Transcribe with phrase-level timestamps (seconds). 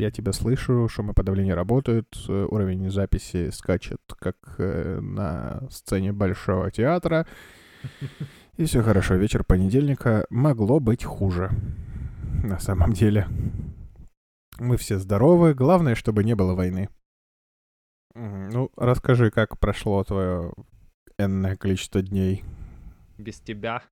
[0.00, 6.70] Я тебя слышу, шумы подавления работают, э, уровень записи скачет, как э, на сцене Большого
[6.70, 7.26] театра.
[8.56, 11.50] И все хорошо, вечер понедельника могло быть хуже.
[12.42, 13.28] На самом деле.
[14.58, 16.88] Мы все здоровы, главное, чтобы не было войны.
[18.14, 20.52] Ну, расскажи, как прошло твое
[21.18, 22.44] энное количество дней.
[23.18, 23.82] Без тебя.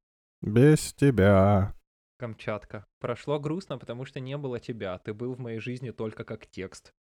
[0.43, 1.75] Без тебя.
[2.19, 2.87] Камчатка.
[3.01, 4.99] Прошло грустно, потому что не было тебя.
[4.99, 6.93] Ты был в моей жизни только как текст.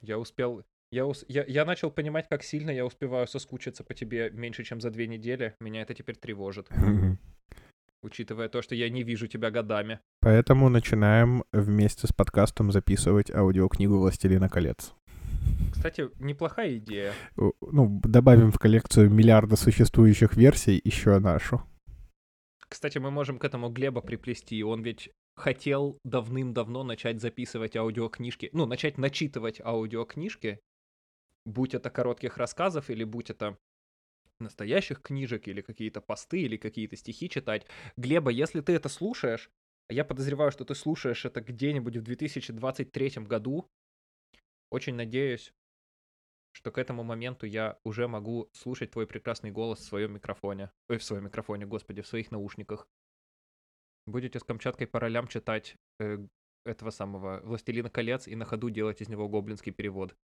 [0.00, 0.64] Я успел...
[0.92, 1.24] Я, ус...
[1.28, 5.06] я, я начал понимать, как сильно я успеваю соскучиться по тебе меньше, чем за две
[5.06, 5.54] недели.
[5.60, 6.68] Меня это теперь тревожит.
[8.02, 10.00] Учитывая то, что я не вижу тебя годами.
[10.20, 14.94] Поэтому начинаем вместе с подкастом записывать аудиокнигу «Властелина колец».
[15.80, 17.14] Кстати, неплохая идея.
[17.36, 21.62] Ну, добавим в коллекцию миллиарда существующих версий еще нашу.
[22.68, 24.62] Кстати, мы можем к этому Глеба приплести.
[24.62, 30.60] Он ведь хотел давным-давно начать записывать аудиокнижки, ну, начать начитывать аудиокнижки,
[31.46, 33.56] будь это коротких рассказов или будь это
[34.38, 37.66] настоящих книжек или какие-то посты или какие-то стихи читать.
[37.96, 39.48] Глеба, если ты это слушаешь,
[39.88, 43.66] я подозреваю, что ты слушаешь это где-нибудь в 2023 году,
[44.70, 45.54] очень надеюсь,
[46.52, 50.70] что к этому моменту я уже могу слушать твой прекрасный голос в своем микрофоне.
[50.88, 52.88] Ой, в своем микрофоне, господи, в своих наушниках.
[54.06, 56.18] Будете с Камчаткой по ролям читать э,
[56.64, 60.16] этого самого «Властелина колец» и на ходу делать из него гоблинский перевод.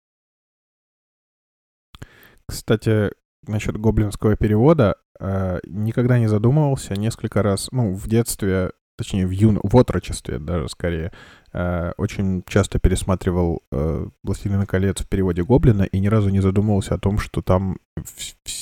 [2.47, 3.11] Кстати,
[3.43, 6.93] насчет гоблинского перевода э, никогда не задумывался.
[6.95, 9.59] Несколько раз, ну, в детстве, точнее, в юн...
[9.63, 11.11] в отрочестве даже скорее,
[11.57, 16.95] Э, очень часто пересматривал э, «Властелина колец» в переводе Гоблина и ни разу не задумывался
[16.95, 17.77] о том, что там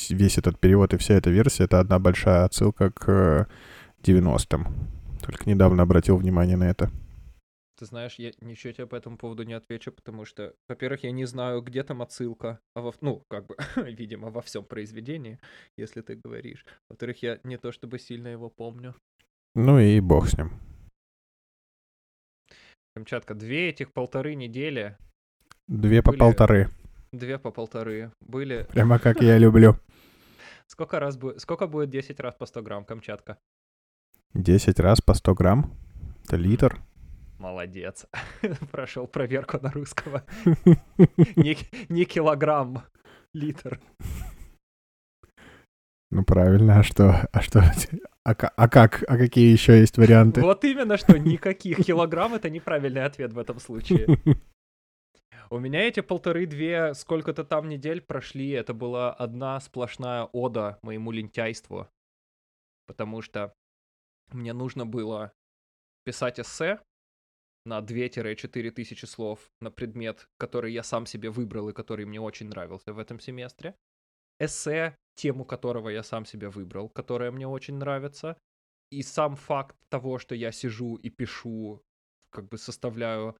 [0.10, 3.48] весь этот перевод и вся эта версия— это одна большая отсылка к
[4.04, 4.68] 90-м.
[5.26, 6.92] Только недавно обратил внимание на это.
[7.80, 11.26] Ты знаешь, я ничего тебе по этому поводу не отвечу, потому что, во-первых, я не
[11.26, 13.56] знаю, где там отсылка, а во, ну, как бы,
[13.92, 15.40] видимо, во всем произведении,
[15.80, 16.64] если ты говоришь.
[16.90, 18.94] Во-вторых, я не то чтобы сильно его помню.
[19.56, 20.52] Ну и бог с ним.
[22.96, 24.98] Камчатка, две этих полторы недели.
[25.68, 26.70] Две по полторы.
[27.12, 28.12] Две по полторы.
[28.22, 28.68] Были...
[28.72, 29.78] Прямо как я люблю.
[30.68, 31.40] Сколько раз будет...
[31.40, 33.38] Сколько будет 10 раз по 100 грамм, Камчатка?
[34.34, 35.74] 10 раз по 100 грамм?
[36.26, 36.82] Это литр?
[37.38, 38.08] Молодец.
[38.72, 40.24] Прошел проверку на русского.
[41.36, 41.58] не,
[41.90, 42.84] не килограмм,
[43.34, 43.80] литр.
[46.10, 47.28] Ну правильно, а что?
[47.32, 47.64] А что?
[48.26, 49.04] А, а как?
[49.08, 50.42] А какие еще есть варианты?
[50.42, 54.08] Вот именно что, никаких килограмм это неправильный ответ в этом случае.
[55.50, 61.90] У меня эти полторы-две сколько-то там недель прошли, это была одна сплошная ода моему лентяйству.
[62.88, 63.54] Потому что
[64.32, 65.34] мне нужно было
[66.06, 66.80] писать эссе
[67.66, 72.48] на 2-4 тысячи слов на предмет, который я сам себе выбрал и который мне очень
[72.48, 73.76] нравился в этом семестре
[74.40, 78.38] эссе, тему которого я сам себе выбрал, которая мне очень нравится.
[78.92, 81.82] И сам факт того, что я сижу и пишу,
[82.30, 83.36] как бы составляю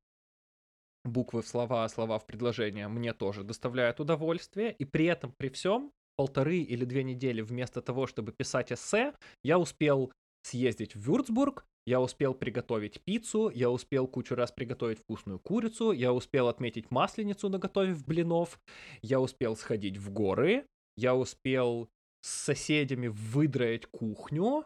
[1.04, 4.74] буквы в слова, слова в предложения, мне тоже доставляет удовольствие.
[4.74, 9.14] И при этом, при всем, полторы или две недели вместо того, чтобы писать эссе,
[9.44, 10.12] я успел
[10.44, 16.14] съездить в Вюрцбург, я успел приготовить пиццу, я успел кучу раз приготовить вкусную курицу, я
[16.14, 18.60] успел отметить масленицу, наготовив блинов,
[19.02, 21.90] я успел сходить в горы, я успел
[22.22, 24.66] с соседями выдроить кухню,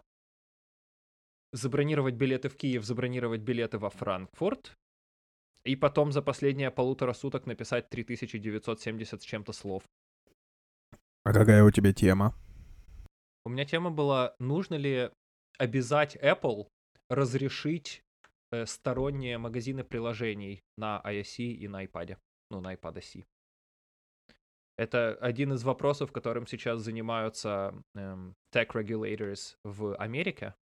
[1.53, 4.75] забронировать билеты в Киев, забронировать билеты во Франкфурт,
[5.63, 9.83] и потом за последние полутора суток написать 3970 с чем-то слов.
[11.23, 12.35] А какая у тебя тема?
[13.45, 15.09] У меня тема была, нужно ли
[15.57, 16.67] обязать Apple
[17.09, 18.01] разрешить
[18.51, 22.17] э, сторонние магазины приложений на iOS и на iPad.
[22.49, 23.25] Ну, на iPad OS.
[24.77, 30.53] Это один из вопросов, которым сейчас занимаются эм, tech regulators в Америке.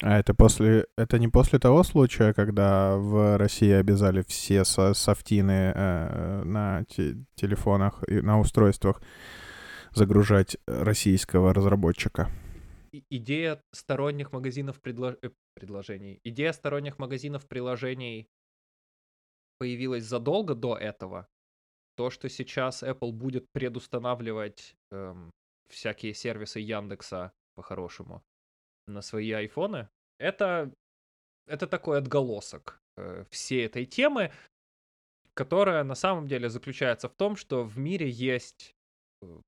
[0.00, 5.72] А это после, это не после того случая, когда в России обязали все со софтины
[5.74, 9.02] э, на те телефонах и на устройствах
[9.90, 12.30] загружать российского разработчика?
[13.10, 15.16] идея сторонних магазинов предло...
[15.22, 18.28] э, предложений, идея сторонних магазинов приложений
[19.58, 21.28] появилась задолго до этого,
[21.96, 25.30] то, что сейчас Apple будет предустанавливать эм,
[25.68, 28.22] всякие сервисы Яндекса по-хорошему
[28.86, 30.72] на свои айфоны, это,
[31.46, 34.32] это такой отголосок э, всей этой темы,
[35.34, 38.74] которая на самом деле заключается в том, что в мире есть
[39.22, 39.40] э,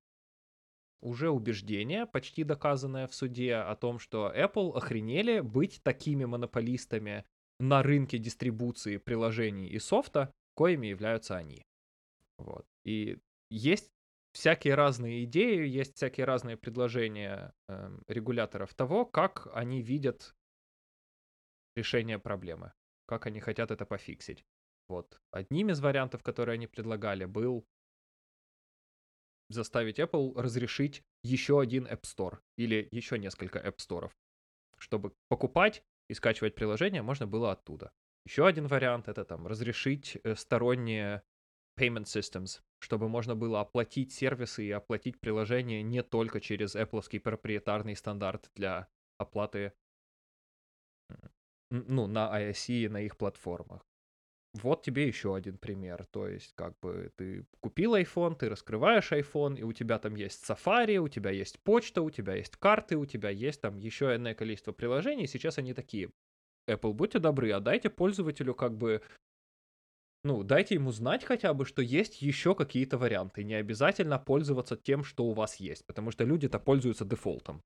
[1.02, 7.25] уже убеждение, почти доказанное в суде, о том, что Apple охренели быть такими монополистами
[7.61, 11.62] на рынке дистрибуции приложений и софта, коими являются они.
[12.38, 12.66] Вот.
[12.84, 13.19] И
[13.50, 13.90] есть
[14.32, 20.34] всякие разные идеи, есть всякие разные предложения э, регуляторов того, как они видят
[21.76, 22.72] решение проблемы,
[23.06, 24.44] как они хотят это пофиксить.
[24.88, 25.20] Вот.
[25.31, 27.66] Одним из вариантов, которые они предлагали, был
[29.48, 34.10] заставить Apple разрешить еще один App Store или еще несколько App Store,
[34.78, 37.92] чтобы покупать и скачивать приложение можно было оттуда.
[38.26, 41.22] Еще один вариант это там разрешить э, сторонние
[41.79, 47.97] payment systems, чтобы можно было оплатить сервисы и оплатить приложение не только через Apple проприетарный
[47.97, 48.88] стандарт для
[49.19, 49.73] оплаты
[51.71, 53.85] ну, на iOS и на их платформах.
[54.55, 56.06] Вот тебе еще один пример.
[56.12, 60.49] То есть, как бы ты купил iPhone, ты раскрываешь iPhone, и у тебя там есть
[60.49, 64.35] Safari, у тебя есть почта, у тебя есть карты, у тебя есть там еще иное
[64.35, 65.27] количество приложений.
[65.27, 66.11] Сейчас они такие.
[66.69, 69.03] Apple, будьте добры, а дайте пользователю как бы
[70.25, 73.44] ну, дайте ему знать хотя бы, что есть еще какие-то варианты.
[73.44, 77.62] Не обязательно пользоваться тем, что у вас есть, потому что люди-то пользуются дефолтом.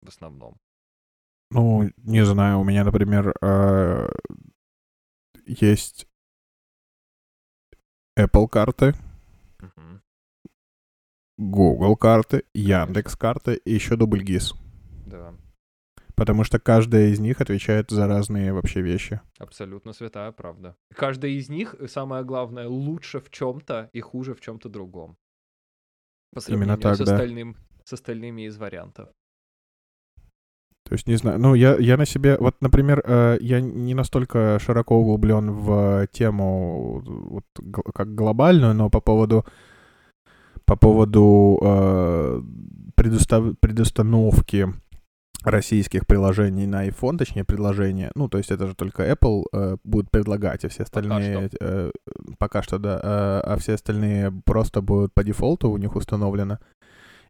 [0.00, 0.56] В основном.
[1.50, 4.08] Ну, не знаю, у меня, например, э,
[5.44, 6.06] есть
[8.18, 8.94] Apple карты,
[11.36, 14.52] Google карты, Яндекс карты и еще дубльгиз.
[14.52, 14.63] Да.
[16.16, 19.20] Потому что каждая из них отвечает за разные вообще вещи.
[19.38, 20.76] Абсолютно святая правда.
[20.94, 25.16] Каждая из них, э, самое главное, лучше в чем-то и хуже в чем-то другом.
[26.32, 27.82] По сравнению Именно так, с, остальным, да.
[27.84, 29.08] с остальными из вариантов.
[30.84, 34.58] То есть, не знаю, ну, я, я на себе, вот, например, э, я не настолько
[34.60, 37.44] широко углублен в тему вот,
[37.94, 39.44] как глобальную, но по поводу
[40.66, 42.42] по поводу э,
[42.94, 44.72] предустав, предустановки
[45.44, 48.10] российских приложений на iPhone, точнее, предложения.
[48.14, 51.34] Ну, то есть это же только Apple э, будет предлагать, а все остальные...
[51.34, 51.90] Пока что, э,
[52.38, 53.00] пока что да.
[53.02, 56.58] Э, а все остальные просто будут по дефолту у них установлено.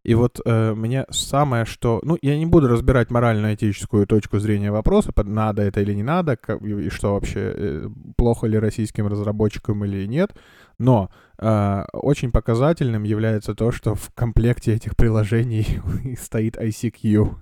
[0.04, 2.00] И вот э, мне самое, что...
[2.02, 6.60] Ну, я не буду разбирать морально-этическую точку зрения вопроса, надо это или не надо, как,
[6.60, 10.36] и что вообще, э, плохо ли российским разработчикам или нет,
[10.78, 15.80] но э, очень показательным является то, что в комплекте этих приложений
[16.20, 17.36] стоит ICQ.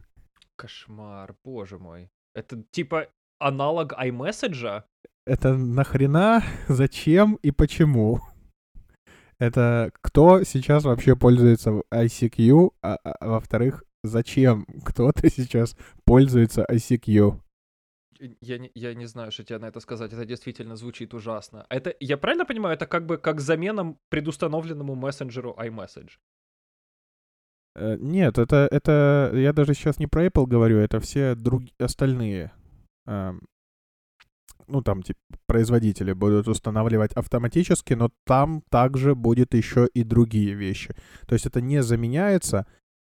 [0.62, 2.08] Кошмар, боже мой.
[2.36, 3.08] Это типа
[3.40, 4.84] аналог iMessage?
[5.26, 8.20] Это нахрена, зачем и почему?
[9.40, 17.40] Это кто сейчас вообще пользуется ICQ, а, а, а во-вторых, зачем кто-то сейчас пользуется ICQ?
[18.40, 20.12] Я не, я не знаю, что тебе на это сказать.
[20.12, 21.66] Это действительно звучит ужасно.
[21.70, 26.18] Это, я правильно понимаю, это как бы как замена предустановленному мессенджеру iMessage?
[27.74, 32.52] Э, нет, это, это, я даже сейчас не про Apple говорю, это все другие, остальные,
[33.06, 33.32] э,
[34.68, 40.94] ну, там, типа, производители будут устанавливать автоматически, но там также будет еще и другие вещи.
[41.26, 42.66] То есть это не заменяется,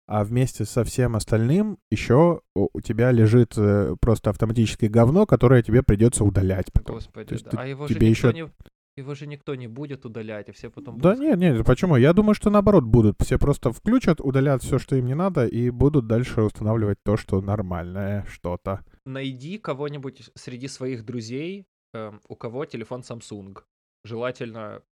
[0.07, 5.83] а вместе со всем остальным еще у тебя лежит э, просто автоматическое говно, которое тебе
[5.83, 6.97] придется удалять потом.
[6.97, 7.63] Господи, да.
[7.63, 8.33] а его же никто еще...
[8.33, 8.51] не
[8.97, 11.97] его же никто не будет удалять, и все потом Да нет, нет, почему?
[11.97, 13.17] Я думаю, что наоборот будут.
[13.21, 17.41] Все просто включат, удалят все, что им не надо, и будут дальше устанавливать то, что
[17.41, 18.85] нормальное что-то.
[19.07, 23.63] Найди кого-нибудь среди своих друзей, э, у кого телефон Samsung.
[24.05, 24.83] Желательно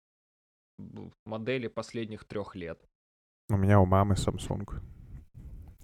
[1.25, 2.79] модели последних трех лет.
[3.49, 4.81] У меня у мамы Samsung.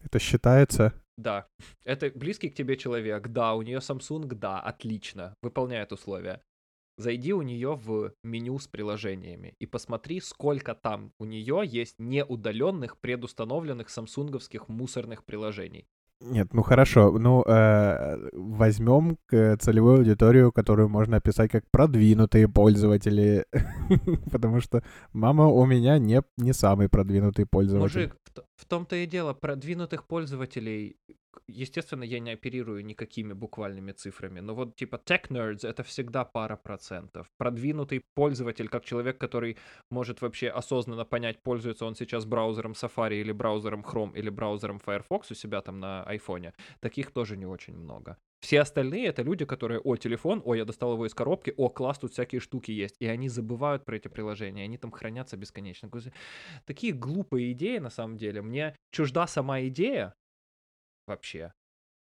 [0.04, 0.94] Это считается?
[1.18, 1.48] Да.
[1.84, 3.28] Это близкий к тебе человек.
[3.28, 5.36] Да, у нее Samsung, да, отлично.
[5.44, 6.42] Выполняет условия
[6.98, 12.98] зайди у нее в меню с приложениями и посмотри, сколько там у нее есть неудаленных
[12.98, 15.88] предустановленных самсунговских мусорных приложений.
[16.20, 23.46] Нет, ну хорошо, ну э, возьмем целевую аудиторию, которую можно описать как продвинутые пользователи,
[24.32, 28.00] потому что мама у меня не, не самый продвинутый пользователь.
[28.00, 30.98] Мужик, в, в том-то и дело, продвинутых пользователей
[31.48, 36.56] естественно, я не оперирую никакими буквальными цифрами, но вот типа tech nerds это всегда пара
[36.56, 37.27] процентов.
[37.38, 39.58] Продвинутый пользователь, как человек, который
[39.91, 45.32] может вообще осознанно понять, пользуется он сейчас браузером Safari или браузером Chrome или браузером Firefox
[45.32, 48.17] у себя там на айфоне, таких тоже не очень много.
[48.39, 51.98] Все остальные это люди, которые, о, телефон, о, я достал его из коробки, о, класс,
[51.98, 52.96] тут всякие штуки есть.
[53.00, 55.89] И они забывают про эти приложения, они там хранятся бесконечно.
[56.65, 58.41] Такие глупые идеи, на самом деле.
[58.41, 60.13] Мне чужда сама идея,
[61.08, 61.52] вообще.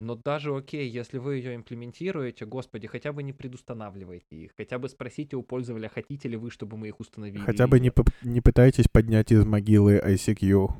[0.00, 4.90] Но даже окей, если вы ее имплементируете, господи, хотя бы не предустанавливайте их, хотя бы
[4.90, 7.42] спросите у пользователя, хотите ли вы, чтобы мы их установили.
[7.42, 7.90] Хотя бы не,
[8.22, 10.70] не пытайтесь поднять из могилы ICQ.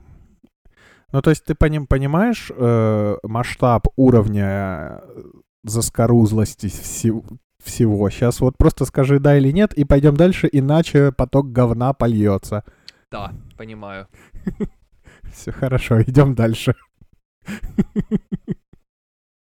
[1.12, 5.22] Ну, то есть ты по ним понимаешь э, масштаб уровня э,
[5.64, 7.24] заскорузлости всего,
[7.62, 8.10] всего.
[8.10, 12.64] Сейчас вот просто скажи да или нет, и пойдем дальше, иначе поток говна польется.
[13.10, 14.08] Да, понимаю.
[15.32, 16.74] Все хорошо, идем дальше.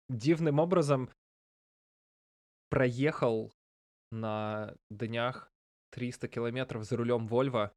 [0.09, 1.11] Дивным образом
[2.69, 3.53] проехал
[4.11, 5.53] на днях
[5.91, 7.75] 300 километров за рулем Вольво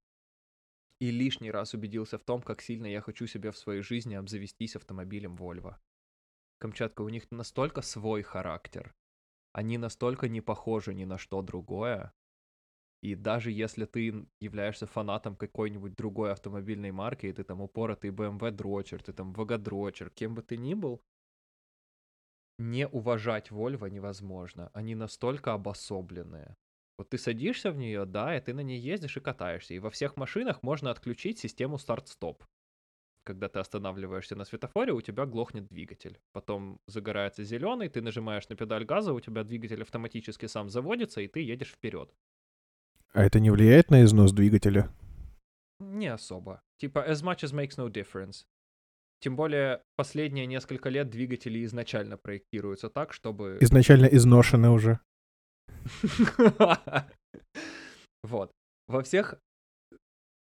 [1.00, 4.76] и лишний раз убедился в том, как сильно я хочу себе в своей жизни обзавестись
[4.76, 5.76] автомобилем Volvo.
[6.60, 8.96] Камчатка, у них настолько свой характер,
[9.52, 12.14] они настолько не похожи ни на что другое,
[13.06, 18.50] и даже если ты являешься фанатом какой-нибудь другой автомобильной марки, и ты там упоротый BMW
[18.50, 21.04] дрочер, ты там VG дрочер, кем бы ты ни был,
[22.58, 24.72] не уважать Volvo невозможно.
[24.74, 26.56] Они настолько обособленные.
[26.98, 29.76] Вот ты садишься в нее, да, и ты на ней ездишь и катаешься.
[29.76, 32.44] И во всех машинах можно отключить систему старт-стоп.
[33.24, 36.20] Когда ты останавливаешься на светофоре, у тебя глохнет двигатель.
[36.32, 41.28] Потом загорается зеленый, ты нажимаешь на педаль газа, у тебя двигатель автоматически сам заводится, и
[41.28, 42.12] ты едешь вперед.
[43.16, 44.90] А это не влияет на износ двигателя?
[45.80, 46.62] Не особо.
[46.78, 48.44] Типа, as much as makes no difference.
[49.22, 53.58] Тем более, последние несколько лет двигатели изначально проектируются так, чтобы...
[53.62, 55.00] Изначально изношены уже.
[58.24, 58.52] Вот.
[58.88, 59.36] Во всех,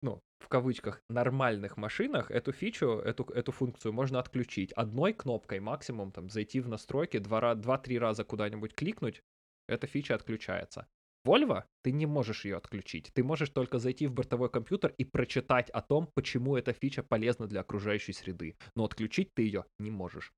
[0.00, 4.72] ну, в кавычках, нормальных машинах эту фичу, эту, эту функцию можно отключить.
[4.72, 9.20] Одной кнопкой максимум, там, зайти в настройки, два-три раза куда-нибудь кликнуть,
[9.68, 10.86] эта фича отключается.
[11.26, 13.10] Volvo, ты не можешь ее отключить.
[13.12, 17.48] Ты можешь только зайти в бортовой компьютер и прочитать о том, почему эта фича полезна
[17.48, 18.56] для окружающей среды.
[18.76, 20.32] Но отключить ты ее не можешь.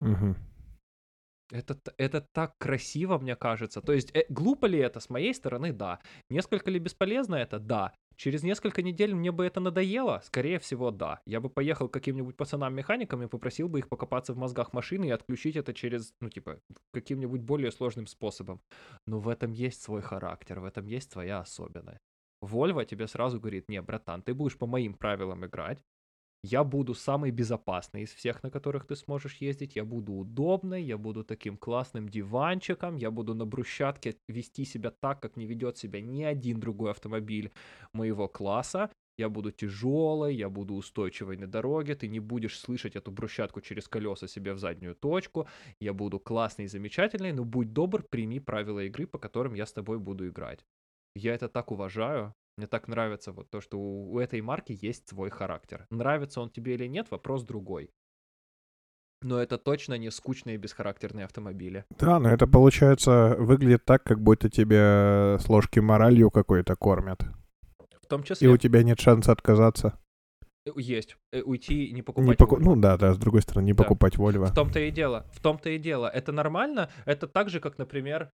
[0.00, 0.36] Угу.
[1.52, 3.80] Это, это так красиво, мне кажется.
[3.80, 5.00] То есть, э, глупо ли это?
[5.00, 6.00] С моей стороны, да.
[6.30, 7.58] Несколько ли бесполезно это?
[7.58, 7.92] Да.
[8.16, 10.20] Через несколько недель мне бы это надоело?
[10.24, 11.20] Скорее всего, да.
[11.26, 15.10] Я бы поехал к каким-нибудь пацанам-механикам и попросил бы их покопаться в мозгах машины и
[15.10, 16.60] отключить это через, ну, типа,
[16.92, 18.60] каким-нибудь более сложным способом.
[19.06, 22.00] Но в этом есть свой характер, в этом есть своя особенность.
[22.42, 25.78] Вольво тебе сразу говорит, не, братан, ты будешь по моим правилам играть,
[26.42, 29.76] я буду самый безопасный из всех, на которых ты сможешь ездить.
[29.76, 35.20] Я буду удобной, я буду таким классным диванчиком, я буду на брусчатке вести себя так,
[35.20, 37.52] как не ведет себя ни один другой автомобиль
[37.92, 38.90] моего класса.
[39.18, 43.86] Я буду тяжелой, я буду устойчивой на дороге, ты не будешь слышать эту брусчатку через
[43.86, 45.46] колеса себе в заднюю точку.
[45.78, 49.72] Я буду классный и замечательный, но будь добр, прими правила игры, по которым я с
[49.74, 50.64] тобой буду играть.
[51.14, 55.08] Я это так уважаю, мне так нравится вот то, что у, у этой марки есть
[55.08, 55.86] свой характер.
[55.90, 57.90] Нравится он тебе или нет, вопрос другой.
[59.22, 61.86] Но это точно не скучные бесхарактерные автомобили.
[61.98, 67.22] Да, но это получается выглядит так, как будто тебя с ложки моралью какой-то кормят.
[68.02, 68.46] В том числе.
[68.46, 69.98] И у тебя нет шанса отказаться.
[70.66, 71.16] Э, есть.
[71.32, 72.58] Э, уйти и не покупать не поку...
[72.58, 73.84] Ну да, да, с другой стороны, не да.
[73.84, 74.44] покупать Volvo.
[74.44, 75.26] В том-то и дело.
[75.32, 76.08] В том-то и дело.
[76.08, 76.90] Это нормально.
[77.06, 78.30] Это так же, как, например,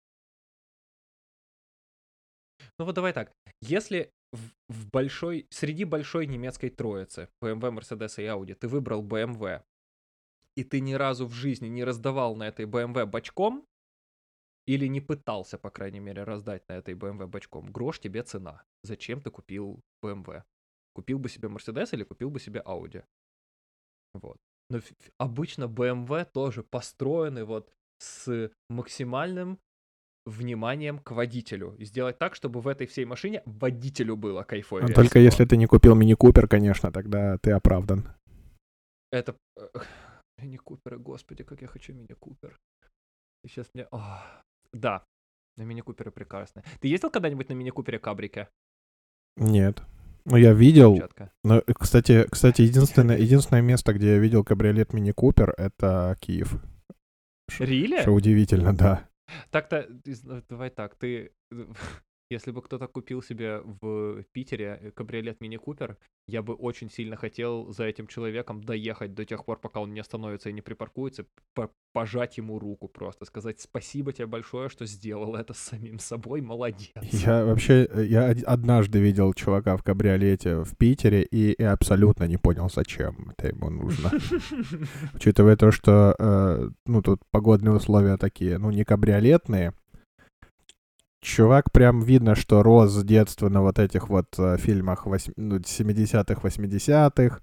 [2.81, 3.31] ну вот давай так.
[3.61, 9.61] Если в, в большой, среди большой немецкой троицы BMW, Mercedes и Audi ты выбрал BMW,
[10.55, 13.67] и ты ни разу в жизни не раздавал на этой BMW бочком,
[14.65, 18.63] или не пытался, по крайней мере, раздать на этой BMW бочком, грош тебе цена.
[18.83, 20.41] Зачем ты купил BMW?
[20.95, 23.03] Купил бы себе Mercedes или купил бы себе Audi?
[24.13, 24.37] Вот.
[24.71, 24.79] Но
[25.19, 29.59] обычно BMW тоже построены вот с максимальным
[30.25, 31.75] вниманием к водителю.
[31.77, 34.85] И сделать так, чтобы в этой всей машине водителю было кайфово.
[34.85, 38.07] А только если ты не купил мини-купер, конечно, тогда ты оправдан.
[39.11, 39.35] Это...
[40.37, 42.57] Мини-куперы, господи, как я хочу мини-купер.
[43.43, 43.87] И сейчас мне...
[43.91, 44.23] О,
[44.73, 45.03] да,
[45.57, 46.63] на мини-куперы прекрасные.
[46.79, 48.47] Ты ездил когда-нибудь на мини-купере кабрике?
[49.37, 49.83] Нет.
[50.25, 50.99] Ну, я видел.
[51.43, 56.61] Но, кстати, кстати, единственное, единственное место, где я видел кабриолет Мини Купер, это Киев.
[57.59, 58.01] Рили?
[58.01, 59.09] Что удивительно, да.
[59.49, 59.87] Так-то,
[60.23, 61.31] ну, давай так, ты
[62.31, 65.97] Если бы кто-то купил себе в Питере э, кабриолет Мини Купер,
[66.27, 69.99] я бы очень сильно хотел за этим человеком доехать до тех пор, пока он не
[69.99, 71.25] остановится и не припаркуется,
[71.93, 76.91] пожать ему руку просто, сказать спасибо тебе большое, что сделал это с самим собой, молодец.
[77.11, 82.37] Я вообще, э, я однажды видел чувака в кабриолете в Питере и, и абсолютно не
[82.37, 84.09] понял, зачем это ему нужно.
[85.13, 89.73] Учитывая то, что, э, ну, тут погодные условия такие, ну, не кабриолетные,
[91.21, 95.57] чувак прям видно, что рос с детства на вот этих вот э, фильмах 8, ну,
[95.57, 97.39] 70-х, 80-х.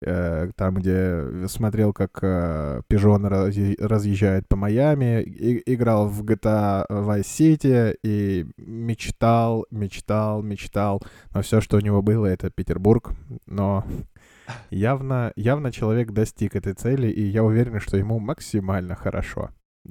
[0.00, 7.22] э, там, где смотрел, как э, пижон разъезжает по Майами, и, играл в GTA Vice
[7.22, 11.02] City и мечтал, мечтал, мечтал.
[11.34, 13.10] Но все, что у него было, это Петербург.
[13.46, 13.84] Но
[14.70, 19.50] явно, явно человек достиг этой цели, и я уверен, что ему максимально хорошо.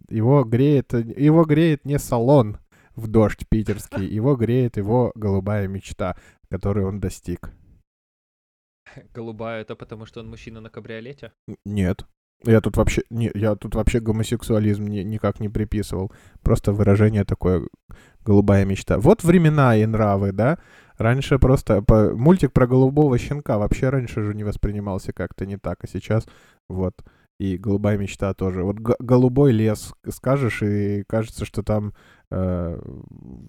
[0.09, 2.57] Его греет, его греет не салон
[2.97, 6.17] в дождь питерский, его греет его голубая мечта,
[6.49, 7.51] которую он достиг.
[9.13, 11.31] Голубая это потому, что он мужчина на кабриолете?
[11.65, 12.05] Нет.
[12.43, 16.11] Я тут вообще, не, я тут вообще гомосексуализм ни, никак не приписывал.
[16.41, 17.67] Просто выражение такое
[18.23, 18.99] голубая мечта.
[18.99, 20.59] Вот времена и нравы, да?
[20.97, 25.83] Раньше просто по, мультик про голубого щенка вообще раньше же не воспринимался как-то не так,
[25.83, 26.27] а сейчас
[26.69, 26.95] вот
[27.39, 28.63] и голубая мечта тоже.
[28.63, 31.93] Вот голубой лес скажешь, и кажется, что там
[32.31, 32.79] э,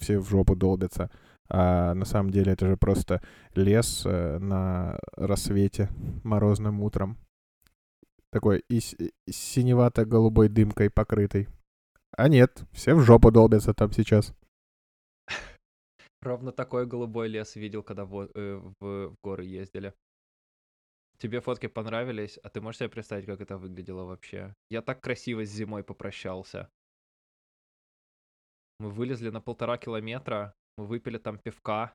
[0.01, 1.11] все в жопу долбятся.
[1.51, 3.23] А на самом деле это же просто
[3.55, 5.89] лес э, на рассвете
[6.23, 7.17] морозным утром.
[8.31, 11.49] Такой и, и синевато-голубой дымкой покрытый.
[12.17, 14.35] А нет, все в жопу долбятся там сейчас.
[16.21, 19.95] Ровно такой голубой лес видел, когда в, э, в, в горы ездили.
[21.19, 24.55] Тебе фотки понравились, а ты можешь себе представить, как это выглядело вообще?
[24.71, 26.71] Я так красиво с зимой попрощался.
[28.79, 31.93] Мы вылезли на полтора километра, мы выпили там пивка,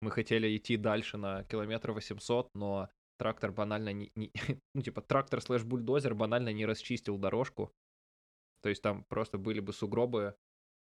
[0.00, 4.30] мы хотели идти дальше на километр 800, но трактор банально не, не
[4.74, 7.72] ну типа трактор слэш бульдозер банально не расчистил дорожку.
[8.62, 10.36] То есть там просто были бы сугробы,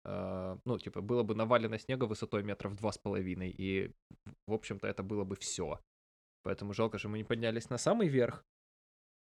[0.05, 3.91] э, ну типа было бы навалено снега высотой метров два с половиной, и
[4.47, 5.79] в общем-то это было бы все.
[6.43, 8.43] Поэтому жалко, что мы не поднялись на самый верх,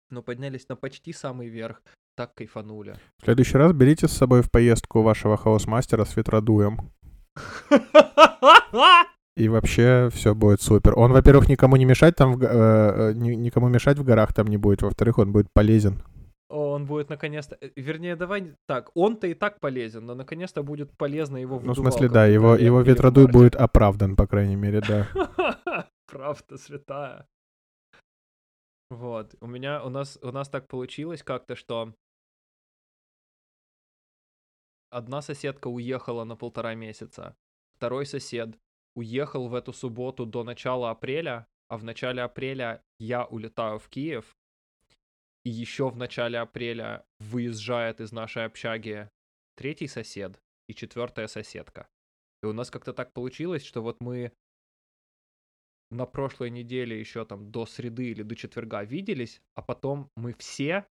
[0.10, 1.82] но поднялись на почти самый верх.
[2.16, 2.96] Так кайфанули.
[3.22, 6.92] В следующий раз берите с собой в поездку вашего хаос-мастера с ветродуем.
[9.38, 10.98] И вообще все будет супер.
[10.98, 14.56] Он, во-первых, никому не мешать там, в, э, э никому мешать в горах там не
[14.56, 14.82] будет.
[14.82, 16.02] Во-вторых, он будет полезен.
[16.48, 17.58] Он будет наконец-то...
[17.60, 21.76] Э, вернее, давай так, он-то и так полезен, но наконец-то будет полезно его Ну, в
[21.76, 25.08] смысле, да, его, его ветродуй будет оправдан, по крайней мере, да.
[26.08, 27.28] Правда святая.
[28.90, 31.96] Вот, у меня, у нас, у нас так получилось как-то, что
[34.90, 37.36] одна соседка уехала на полтора месяца,
[37.76, 38.58] второй сосед
[38.96, 44.36] уехал в эту субботу до начала апреля, а в начале апреля я улетаю в Киев,
[45.44, 49.10] и еще в начале апреля выезжает из нашей общаги
[49.56, 51.88] третий сосед и четвертая соседка.
[52.44, 54.32] И у нас как-то так получилось, что вот мы
[55.96, 60.86] на прошлой неделе еще там до среды или до четверга виделись, а потом мы все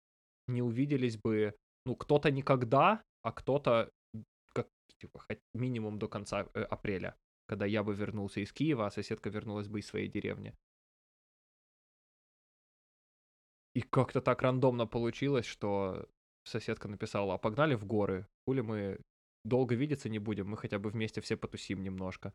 [0.48, 1.54] не увиделись бы,
[1.86, 3.90] ну, кто-то никогда, а кто-то
[4.52, 9.30] как типа минимум до конца э, апреля, когда я бы вернулся из Киева, а соседка
[9.30, 10.54] вернулась бы из своей деревни.
[13.74, 16.08] И как-то так рандомно получилось, что
[16.44, 19.00] соседка написала, а погнали в горы, хули мы
[19.44, 22.32] долго видеться не будем, мы хотя бы вместе все потусим немножко.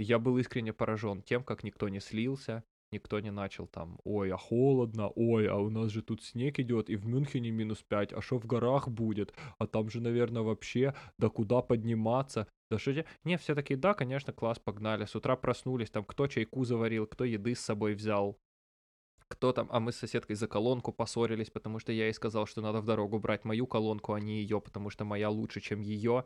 [0.00, 4.36] Я был искренне поражен тем, как никто не слился, никто не начал там, ой, а
[4.36, 8.22] холодно, ой, а у нас же тут снег идет, и в Мюнхене минус 5, а
[8.22, 13.38] что в горах будет, а там же, наверное, вообще, да куда подниматься, да что Не,
[13.38, 17.56] все таки да, конечно, класс, погнали, с утра проснулись, там, кто чайку заварил, кто еды
[17.56, 18.38] с собой взял,
[19.26, 22.60] кто там, а мы с соседкой за колонку поссорились, потому что я ей сказал, что
[22.60, 26.24] надо в дорогу брать мою колонку, а не ее, потому что моя лучше, чем ее,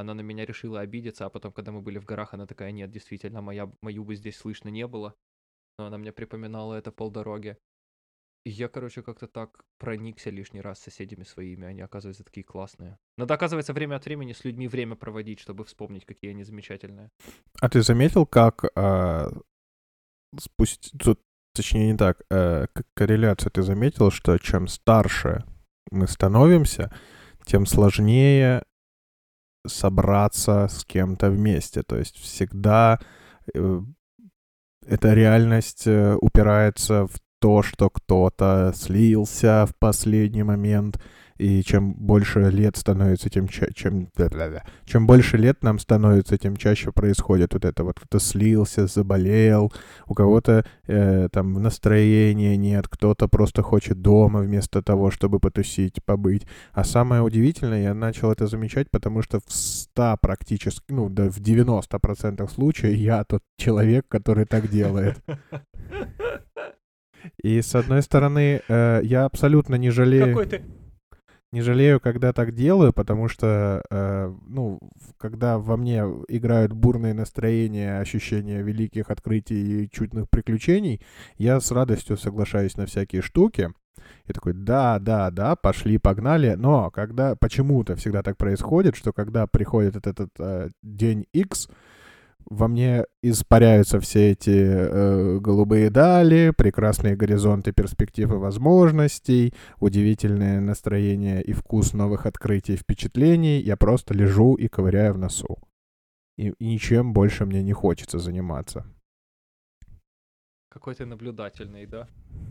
[0.00, 2.90] она на меня решила обидеться, а потом, когда мы были в горах, она такая, нет,
[2.90, 5.14] действительно, моя, мою бы здесь слышно не было.
[5.78, 7.56] Но она мне припоминала это полдороги.
[8.44, 12.98] И я, короче, как-то так проникся лишний раз с соседями своими, они, оказывается, такие классные.
[13.18, 17.10] Надо, оказывается, время от времени с людьми время проводить, чтобы вспомнить, какие они замечательные.
[17.60, 19.30] А ты заметил, как э,
[20.38, 20.98] спустя...
[20.98, 21.20] Тут,
[21.54, 25.44] точнее, не так, э, корреляцию ты заметил, что чем старше
[25.90, 26.90] мы становимся,
[27.44, 28.64] тем сложнее
[29.66, 31.82] собраться с кем-то вместе.
[31.82, 32.98] То есть всегда
[33.54, 33.80] э,
[34.86, 41.00] эта реальность э, упирается в то, что кто-то слился в последний момент,
[41.40, 44.10] и чем больше лет становится, тем ча- чем,
[44.84, 47.98] чем больше лет нам становится, тем чаще происходит вот это вот.
[47.98, 49.72] Кто-то слился, заболел,
[50.06, 56.46] у кого-то э, там настроения нет, кто-то просто хочет дома вместо того, чтобы потусить, побыть.
[56.72, 61.38] А самое удивительное, я начал это замечать, потому что в 100 практически, ну, да, в
[61.38, 65.18] 90% случаев я тот человек, который так делает.
[67.42, 70.26] И с одной стороны, э, я абсолютно не жалею...
[70.26, 70.62] Какой ты
[71.52, 74.78] не жалею, когда так делаю, потому что, э, ну,
[75.18, 81.00] когда во мне играют бурные настроения, ощущения великих открытий и чудных приключений,
[81.38, 83.72] я с радостью соглашаюсь на всякие штуки.
[84.26, 86.54] И такой, да, да, да, пошли, погнали.
[86.54, 91.68] Но когда почему-то всегда так происходит, что когда приходит этот, этот э, день X,
[92.50, 101.52] во мне испаряются все эти э, голубые дали, прекрасные горизонты перспективы возможностей, удивительное настроение и
[101.52, 103.60] вкус новых открытий и впечатлений.
[103.60, 105.58] Я просто лежу и ковыряю в носу.
[106.36, 108.84] И, и ничем больше мне не хочется заниматься.
[110.70, 112.06] Какой ты наблюдательный, да?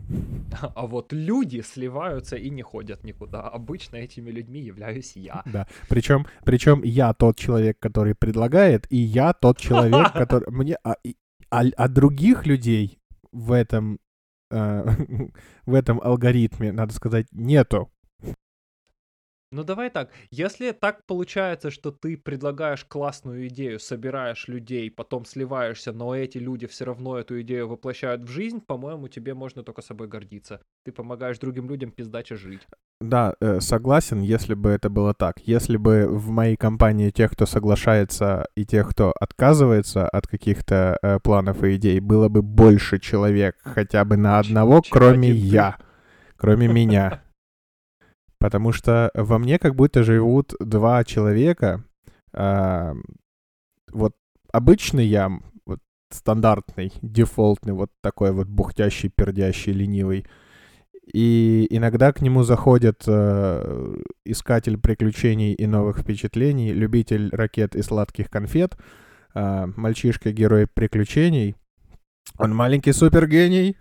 [0.74, 3.48] А вот люди сливаются и не ходят никуда.
[3.48, 5.42] Обычно этими людьми являюсь я.
[5.52, 5.66] Да.
[5.88, 10.96] Причем, причем я тот человек, который предлагает, и я тот человек, который мне, а,
[11.50, 12.98] а, а других людей
[13.32, 13.98] в этом
[14.50, 14.84] э,
[15.66, 17.90] в этом алгоритме, надо сказать, нету.
[19.52, 25.92] Ну давай так, если так получается, что ты предлагаешь классную идею, собираешь людей, потом сливаешься,
[25.92, 30.06] но эти люди все равно эту идею воплощают в жизнь, по-моему, тебе можно только собой
[30.06, 30.60] гордиться.
[30.84, 32.60] Ты помогаешь другим людям пиздаче жить.
[33.00, 35.40] Да, э, согласен, если бы это было так.
[35.40, 41.18] Если бы в моей компании тех, кто соглашается, и тех, кто отказывается от каких-то э,
[41.18, 45.76] планов и идей, было бы больше человек хотя бы на одного, Ч- кроме я,
[46.36, 47.22] кроме меня.
[48.40, 51.84] Потому что во мне как будто живут два человека.
[52.32, 52.94] А,
[53.92, 54.16] вот
[54.50, 55.30] обычный я,
[55.66, 60.26] вот стандартный, дефолтный, вот такой вот бухтящий, пердящий, ленивый.
[61.12, 68.30] И иногда к нему заходит э, искатель приключений и новых впечатлений, любитель ракет и сладких
[68.30, 68.76] конфет,
[69.34, 71.56] э, мальчишка-герой приключений.
[72.38, 73.76] Он маленький супергений.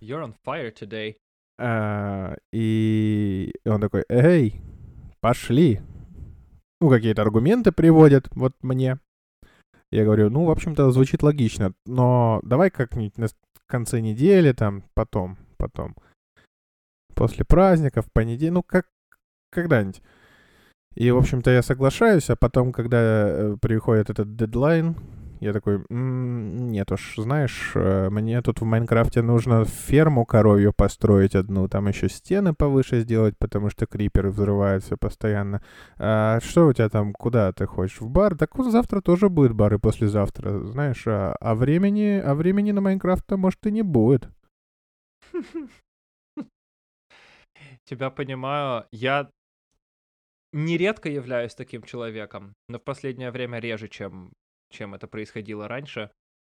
[0.00, 1.16] You're on fire today.
[1.58, 4.60] А, и он такой, эй,
[5.20, 5.80] пошли.
[6.80, 8.98] Ну, какие-то аргументы приводят вот мне.
[9.90, 13.28] Я говорю, ну, в общем-то, звучит логично, но давай как-нибудь на
[13.66, 15.94] конце недели, там, потом, потом.
[17.14, 18.86] После праздников, понедельник, ну, как,
[19.50, 20.02] когда-нибудь.
[20.94, 24.96] И, в общем-то, я соглашаюсь, а потом, когда э, приходит этот дедлайн,
[25.44, 31.34] я такой, м-м, нет уж, знаешь, э, мне тут в Майнкрафте нужно ферму коровью построить
[31.34, 35.62] одну, там еще стены повыше сделать, потому что криперы взрываются постоянно.
[35.98, 38.00] А что у тебя там, куда ты хочешь?
[38.00, 38.36] В бар?
[38.36, 42.80] Так вот завтра тоже будет бар и послезавтра, знаешь, а, а времени, а времени на
[42.80, 44.28] Майнкрафт-то, может, и не будет.
[47.84, 48.86] Тебя понимаю.
[48.92, 49.30] Я
[50.54, 54.32] нередко являюсь таким человеком, но в последнее время реже, чем
[54.74, 56.10] чем это происходило раньше.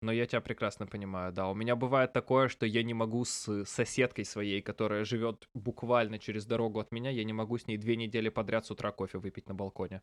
[0.02, 1.48] Но я тебя прекрасно понимаю, да.
[1.50, 6.46] У меня бывает такое, что я не могу с соседкой своей, которая живет буквально через
[6.46, 9.48] дорогу от меня, я не могу с ней две недели подряд с утра кофе выпить
[9.48, 10.02] на балконе.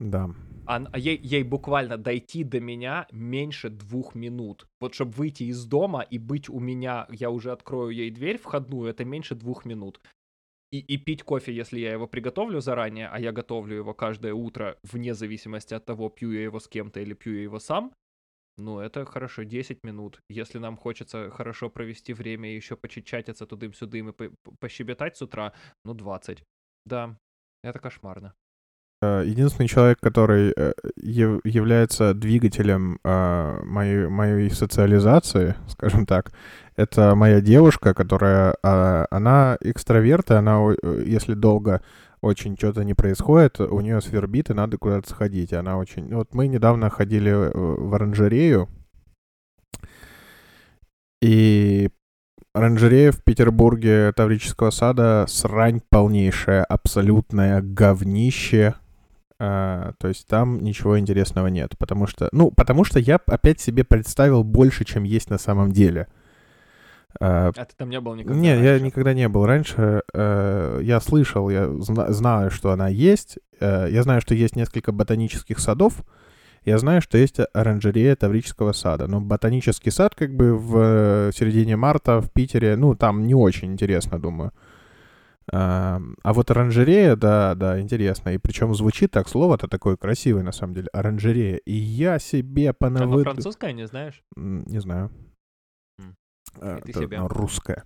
[0.00, 0.30] Да.
[0.66, 4.66] А, а ей, ей буквально дойти до меня меньше двух минут.
[4.80, 8.90] Вот чтобы выйти из дома и быть у меня, я уже открою ей дверь входную,
[8.90, 10.00] это меньше двух минут
[10.70, 14.78] и, и пить кофе, если я его приготовлю заранее, а я готовлю его каждое утро,
[14.82, 17.92] вне зависимости от того, пью я его с кем-то или пью я его сам,
[18.56, 20.20] ну, это хорошо, 10 минут.
[20.28, 25.52] Если нам хочется хорошо провести время и еще почичатиться тудым-сюдым и по пощебетать с утра,
[25.84, 26.44] ну, 20.
[26.86, 27.18] Да,
[27.62, 28.34] это кошмарно.
[29.04, 36.32] Э, единственный человек, который э, является двигателем э, моей, моей социализации, скажем так,
[36.76, 40.60] это моя девушка, которая, она экстраверт, и она,
[41.06, 41.82] если долго
[42.20, 45.52] очень что-то не происходит, у нее свербит, и надо куда-то сходить.
[45.52, 46.12] Она очень...
[46.12, 48.68] Вот мы недавно ходили в оранжерею,
[51.22, 51.90] и
[52.52, 58.74] оранжерея в Петербурге Таврического сада срань полнейшая, абсолютное говнище.
[59.46, 63.84] А, то есть там ничего интересного нет, потому что, ну, потому что я опять себе
[63.84, 66.06] представил больше, чем есть на самом деле.
[67.20, 68.38] А, а ты там не был никогда?
[68.40, 70.02] Нет, я никогда не был раньше.
[70.14, 73.38] Э, я слышал, я зна- знаю, что она есть.
[73.60, 76.02] Я знаю, что есть несколько ботанических садов.
[76.64, 79.06] Я знаю, что есть оранжерея Таврического сада.
[79.06, 83.72] Но ботанический сад как бы в э, середине марта в Питере, ну, там не очень
[83.72, 84.52] интересно, думаю.
[85.52, 88.30] А, а вот оранжерея, да, да, интересно.
[88.30, 90.88] И причем звучит так, слово-то такое красивое, на самом деле.
[90.92, 91.56] Оранжерея.
[91.56, 93.14] И я себе понавыду...
[93.14, 94.22] Оно французское, не знаешь?
[94.36, 95.10] Не знаю.
[96.00, 96.14] Mm.
[96.60, 97.18] А, это себе.
[97.28, 97.84] русское.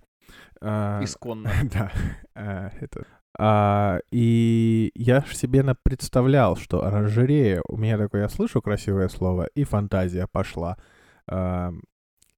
[0.61, 1.51] А, Исконно.
[1.73, 1.91] да.
[2.35, 3.05] А, это...
[3.37, 9.47] А, и я ж себе представлял, что оранжерея, у меня такое, я слышу красивое слово,
[9.55, 10.77] и фантазия пошла.
[11.27, 11.71] А,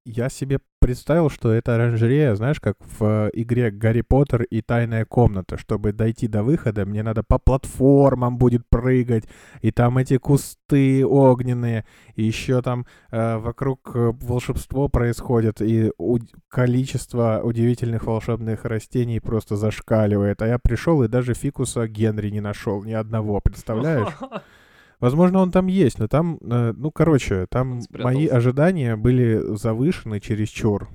[0.05, 5.05] я себе представил, что это оранжерея, знаешь, как в э, игре Гарри Поттер и Тайная
[5.05, 5.57] комната.
[5.57, 9.25] Чтобы дойти до выхода, мне надо по платформам будет прыгать,
[9.61, 11.85] и там эти кусты огненные,
[12.15, 19.55] и еще там э, вокруг э, волшебство происходит, и у- количество удивительных волшебных растений просто
[19.55, 20.41] зашкаливает.
[20.41, 24.09] А я пришел и даже фикуса Генри не нашел, ни одного, представляешь?
[25.01, 30.89] Возможно, он там есть, но там, э, ну, короче, там мои ожидания были завышены чересчур.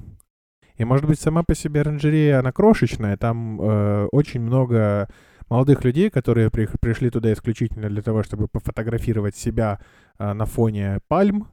[0.76, 5.08] И, может быть, сама по себе оранжерея, она крошечная, там э, очень много
[5.48, 9.80] молодых людей, которые при- пришли туда исключительно для того, чтобы пофотографировать себя
[10.18, 11.48] э, на фоне пальм,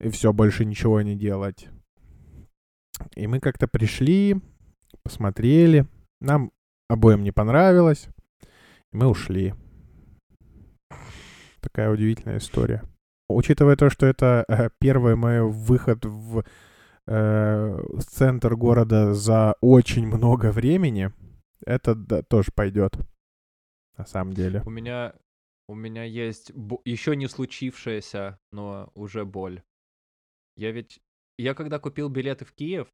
[0.00, 1.68] и все, больше ничего не делать.
[3.16, 4.36] И мы как-то пришли,
[5.02, 5.86] посмотрели,
[6.20, 6.50] нам
[6.90, 8.08] обоим не понравилось,
[8.92, 9.54] и мы ушли.
[11.64, 12.82] Такая удивительная история.
[13.26, 16.44] Учитывая то, что это э, первый мой выход в
[17.06, 21.10] э, в центр города за очень много времени,
[21.64, 22.98] это да, тоже пойдет.
[23.96, 24.62] На самом деле.
[24.66, 25.14] У меня,
[25.66, 26.52] у меня есть
[26.84, 29.62] еще не случившаяся, но уже боль.
[30.58, 31.00] Я ведь,
[31.38, 32.88] я когда купил билеты в Киев,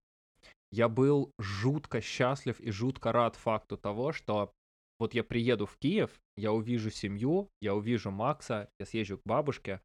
[0.71, 4.53] я был жутко счастлив и жутко рад факту того, что
[5.01, 9.81] вот я приеду в Киев, я увижу семью, я увижу Макса, я съезжу к бабушке,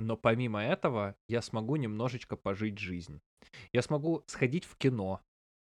[0.00, 3.20] но помимо этого я смогу немножечко пожить жизнь.
[3.72, 5.20] Я смогу сходить в кино.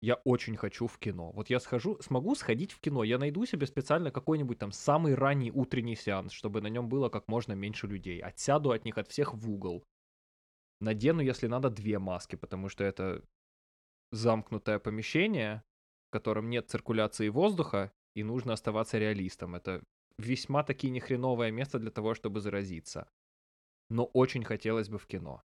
[0.02, 1.32] Я очень хочу в кино.
[1.32, 3.04] Вот я схожу, смогу сходить в кино.
[3.04, 7.28] Я найду себе специально какой-нибудь там самый ранний утренний сеанс, чтобы на нем было как
[7.28, 8.20] можно меньше людей.
[8.20, 9.84] Отсяду от них от всех в угол.
[10.82, 13.24] Надену, если надо, две маски, потому что это
[14.12, 15.64] замкнутое помещение,
[16.18, 19.56] котором нет циркуляции воздуха, и нужно оставаться реалистом.
[19.56, 19.84] Это
[20.18, 23.08] весьма таки нехреновое место для того, чтобы заразиться.
[23.90, 25.44] Но очень хотелось бы в кино.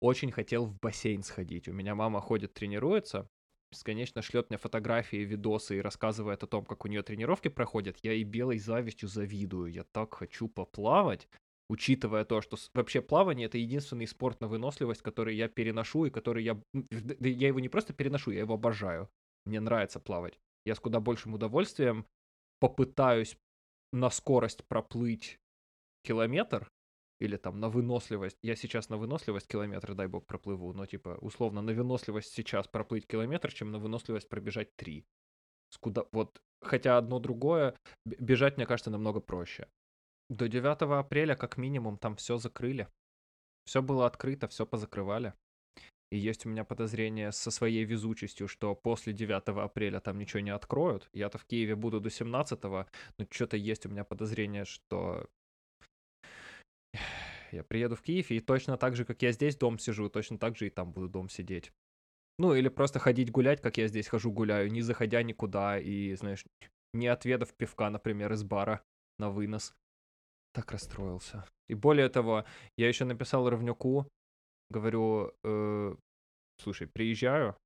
[0.00, 1.68] Очень хотел в бассейн сходить.
[1.68, 3.28] У меня мама ходит, тренируется,
[3.70, 7.96] бесконечно шлет мне фотографии, видосы и рассказывает о том, как у нее тренировки проходят.
[8.02, 9.72] Я и белой завистью завидую.
[9.72, 11.28] Я так хочу поплавать,
[11.68, 16.42] учитывая то, что вообще плавание это единственный спорт на выносливость, который я переношу и который
[16.42, 16.60] я...
[17.20, 19.08] Я его не просто переношу, я его обожаю.
[19.48, 20.38] Мне нравится плавать.
[20.66, 22.06] Я с куда большим удовольствием
[22.60, 23.38] попытаюсь
[23.92, 25.40] на скорость проплыть
[26.04, 26.70] километр,
[27.18, 28.38] или там на выносливость.
[28.42, 33.06] Я сейчас на выносливость километра, дай бог, проплыву, но типа условно на выносливость сейчас проплыть
[33.06, 35.06] километр, чем на выносливость пробежать три.
[35.70, 36.04] С куда...
[36.12, 39.66] Вот, хотя одно другое, бежать, мне кажется, намного проще.
[40.28, 42.86] До 9 апреля, как минимум, там все закрыли.
[43.64, 45.32] Все было открыто, все позакрывали.
[46.10, 50.50] И есть у меня подозрение со своей везучестью, что после 9 апреля там ничего не
[50.50, 51.08] откроют.
[51.12, 52.86] Я-то в Киеве буду до 17 но
[53.30, 55.26] что-то есть у меня подозрение, что
[57.52, 60.56] я приеду в Киев и точно так же, как я здесь дом сижу, точно так
[60.56, 61.72] же и там буду дом сидеть.
[62.38, 66.44] Ну, или просто ходить гулять, как я здесь хожу гуляю, не заходя никуда и, знаешь,
[66.94, 68.82] не отведав пивка, например, из бара
[69.18, 69.74] на вынос.
[70.54, 71.44] Так расстроился.
[71.68, 72.44] И более того,
[72.76, 74.08] я еще написал Равнюку,
[74.70, 75.96] говорю, э,
[76.58, 77.56] слушай, приезжаю,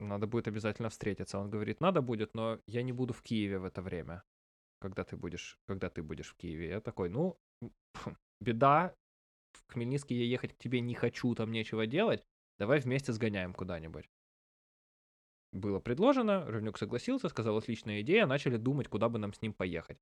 [0.00, 1.38] надо будет обязательно встретиться.
[1.38, 4.22] Он говорит, надо будет, но я не буду в Киеве в это время,
[4.80, 6.68] когда ты будешь, когда ты будешь в Киеве.
[6.68, 7.36] Я такой, ну,
[8.40, 8.94] беда,
[9.52, 12.22] в Хмельницкий я ехать к тебе не хочу, там нечего делать,
[12.58, 14.08] давай вместе сгоняем куда-нибудь.
[15.52, 19.98] Было предложено, Равнюк согласился, сказал, отличная идея, начали думать, куда бы нам с ним поехать.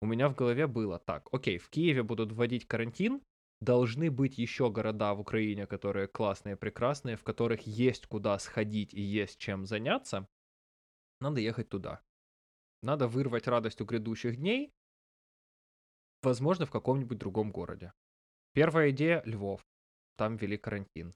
[0.00, 3.20] У меня в голове было так, окей, в Киеве будут вводить карантин,
[3.64, 9.00] должны быть еще города в Украине, которые классные, прекрасные, в которых есть куда сходить и
[9.00, 10.28] есть чем заняться,
[11.20, 12.02] надо ехать туда.
[12.82, 14.72] Надо вырвать радость у грядущих дней,
[16.22, 17.92] возможно, в каком-нибудь другом городе.
[18.52, 19.66] Первая идея– Львов,
[20.16, 21.14] там ввели карантин.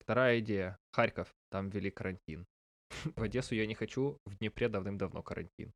[0.00, 2.46] Вторая идея– Харьков, там ввели карантин.
[3.16, 5.72] В Одессу я не хочу, в Днепре давным-давно карантин.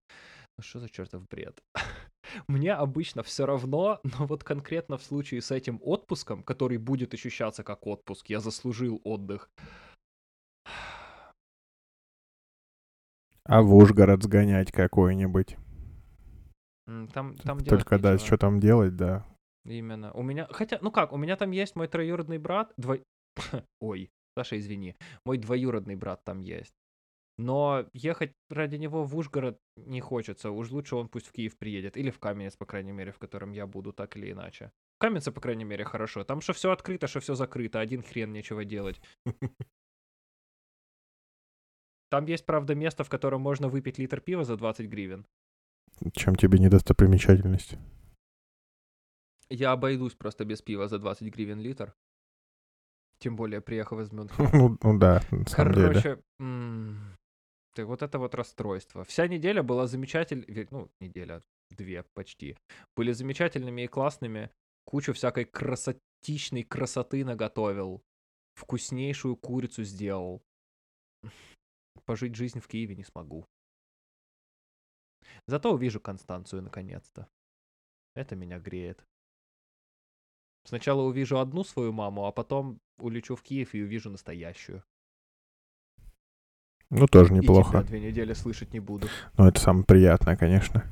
[0.56, 1.62] Ну что за чертов бред?
[2.48, 7.62] Мне обычно все равно, но вот конкретно в случае с этим отпуском, который будет ощущаться
[7.62, 9.50] как отпуск, я заслужил отдых.
[13.46, 15.58] А в Ужгород сгонять какой-нибудь.
[16.86, 19.26] Там, там Только да, что там делать, да.
[19.64, 20.12] Именно.
[20.12, 22.98] У меня, хотя, ну как, у меня там есть мой троюродный брат, дво...
[23.80, 24.96] Ой, Саша, извини.
[25.24, 26.74] Мой двоюродный брат там есть.
[27.36, 30.50] Но ехать ради него в Ужгород не хочется.
[30.50, 31.96] Уж лучше он пусть в Киев приедет.
[31.96, 34.70] Или в Каменец, по крайней мере, в котором я буду, так или иначе.
[34.96, 36.22] В Каменце, по крайней мере, хорошо.
[36.24, 37.80] Там что все открыто, что все закрыто.
[37.80, 39.00] Один хрен, нечего делать.
[42.10, 45.26] Там есть, правда, место, в котором можно выпить литр пива за 20 гривен.
[46.12, 47.76] Чем тебе недостопримечательность?
[49.48, 51.92] Я обойдусь просто без пива за 20 гривен литр.
[53.18, 54.50] Тем более, приехав из Мюнхена.
[54.52, 55.88] Ну, ну да, на самом деле.
[55.88, 57.16] Короче, м,
[57.74, 59.04] ты вот это вот расстройство.
[59.04, 62.56] Вся неделя была замечательной, ну, неделя, две почти,
[62.96, 64.50] были замечательными и классными.
[64.84, 68.02] Кучу всякой красотичной красоты наготовил.
[68.54, 70.42] Вкуснейшую курицу сделал.
[72.04, 73.46] Пожить жизнь в Киеве не смогу.
[75.46, 77.28] Зато увижу Констанцию наконец-то.
[78.14, 79.04] Это меня греет.
[80.66, 84.84] Сначала увижу одну свою маму, а потом улечу в Киев и увижу настоящую.
[86.96, 87.70] Ну, тоже И неплохо.
[87.70, 89.08] тебя две недели слышать не буду.
[89.36, 90.84] Ну, это самое приятное, конечно.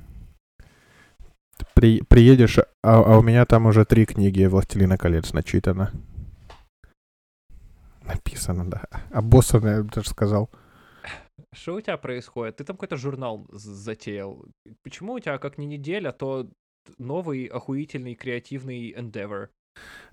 [1.74, 5.92] При- приедешь, а, а у меня там уже три книги «Властелина колец» начитано.
[8.04, 8.82] Написано, да.
[9.12, 10.50] Обоссано, я бы даже сказал.
[11.54, 12.56] Что у тебя происходит?
[12.56, 14.44] Ты там какой-то журнал затеял.
[14.82, 16.48] Почему у тебя как не неделя, то
[16.98, 19.48] новый охуительный креативный endeavor?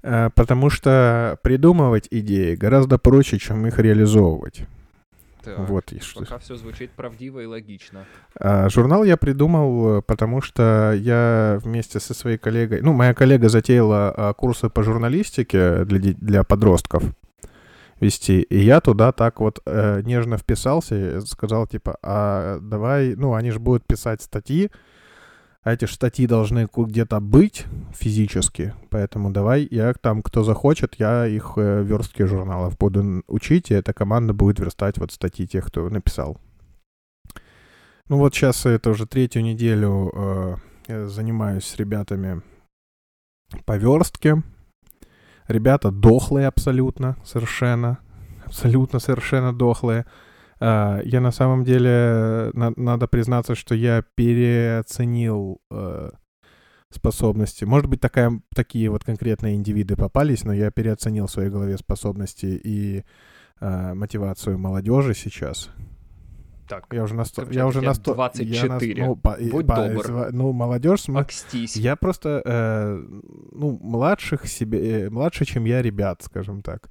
[0.04, 4.68] Э, Потому что придумывать идеи гораздо проще, чем их реализовывать.
[5.44, 6.20] Так, Вот и что.
[6.20, 8.06] Пока все звучит правдиво и логично.
[8.36, 12.82] А, Журнал я придумал, э, потому что я вместе со своей коллегой...
[12.82, 17.04] Ну, моя коллега затеяла а, курсы по журналистике для, для подростков
[18.00, 18.42] вести.
[18.42, 23.16] И я туда так вот э, нежно вписался сказал, типа, а давай...
[23.16, 24.72] Ну, они же будут писать статьи,
[25.70, 28.74] а эти статьи должны где-то быть физически.
[28.90, 33.94] Поэтому давай я там, кто захочет, я их э, верстки журналов буду учить, и эта
[33.94, 36.40] команда будет верстать вот статьи тех, кто написал.
[38.08, 40.12] Ну вот сейчас это уже третью неделю
[40.88, 42.42] э, занимаюсь с ребятами
[43.66, 44.42] по верстке.
[45.48, 48.00] Ребята дохлые абсолютно, совершенно.
[48.44, 50.08] Абсолютно совершенно дохлые.
[50.62, 56.10] А, я на самом деле, э, на- надо признаться, что я переоценил э,
[56.92, 57.66] способности.
[57.66, 62.46] Может быть, такая, такие вот конкретные индивиды попались, но я переоценил в своей голове способности
[62.64, 63.04] и
[63.62, 65.70] э, мотивацию молодежи сейчас.
[66.68, 67.42] Так, Я уже насто...
[67.42, 68.14] Короче, Я уже тебе насто...
[68.14, 69.06] 24.
[69.06, 70.30] ну, по- и- Будь по- добр.
[70.32, 71.10] Ну, молодежь...
[71.10, 71.76] окстись.
[71.76, 73.04] Я просто, э,
[73.52, 75.06] ну, младших себе...
[75.06, 76.90] э, младше, чем я, ребят, скажем так.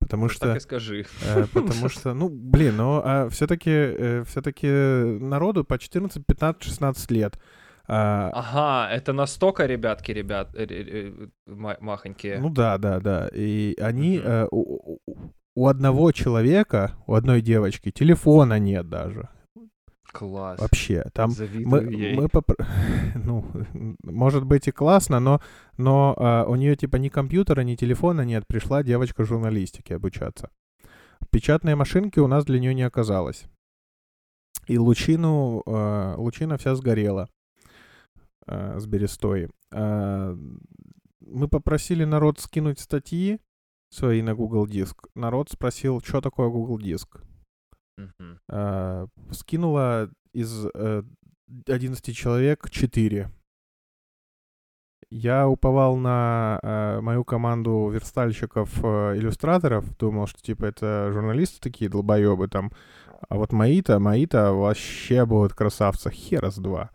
[0.00, 0.46] Потому Вот что...
[0.48, 1.06] Так и скажи.
[1.24, 7.38] Э, потому что, ну, блин, ну, а все-таки, все-таки народу по 14, 15, 16 лет.
[7.92, 12.38] А, Ага, это настолько, ребятки, ребят, э, э, э, ма- махонькие.
[12.38, 13.28] ну да, да, да.
[13.34, 14.46] И они э,
[15.54, 19.28] у одного человека, у одной девочки телефона нет даже.
[20.12, 20.60] Класс.
[20.60, 21.04] Вообще.
[21.12, 22.16] Там Завидую мы, ей.
[22.16, 22.64] мы попр-
[23.14, 23.44] ну,
[24.02, 25.40] может быть и классно, но,
[25.76, 28.46] но а, у нее типа ни компьютера, ни телефона нет.
[28.46, 30.50] Пришла девочка журналистики обучаться.
[31.30, 33.44] Печатной машинки у нас для нее не оказалось.
[34.66, 37.28] И лучину, а, лучина вся сгорела
[38.46, 39.48] а, с берестой.
[39.72, 40.36] А,
[41.20, 43.40] мы попросили народ скинуть статьи
[43.90, 45.06] свои на Google Диск.
[45.14, 47.20] Народ спросил, что такое Google Диск.
[48.00, 48.38] Мгм.
[48.48, 51.02] А, скинула из э,
[51.66, 53.30] 11 человек 4.
[55.10, 62.70] Я уповал на э, мою команду верстальщиков-иллюстраторов, думал, что типа это журналисты такие долбоебы там,
[63.28, 66.90] а вот мои-то, мои-то вообще будут красавцы, хера с два.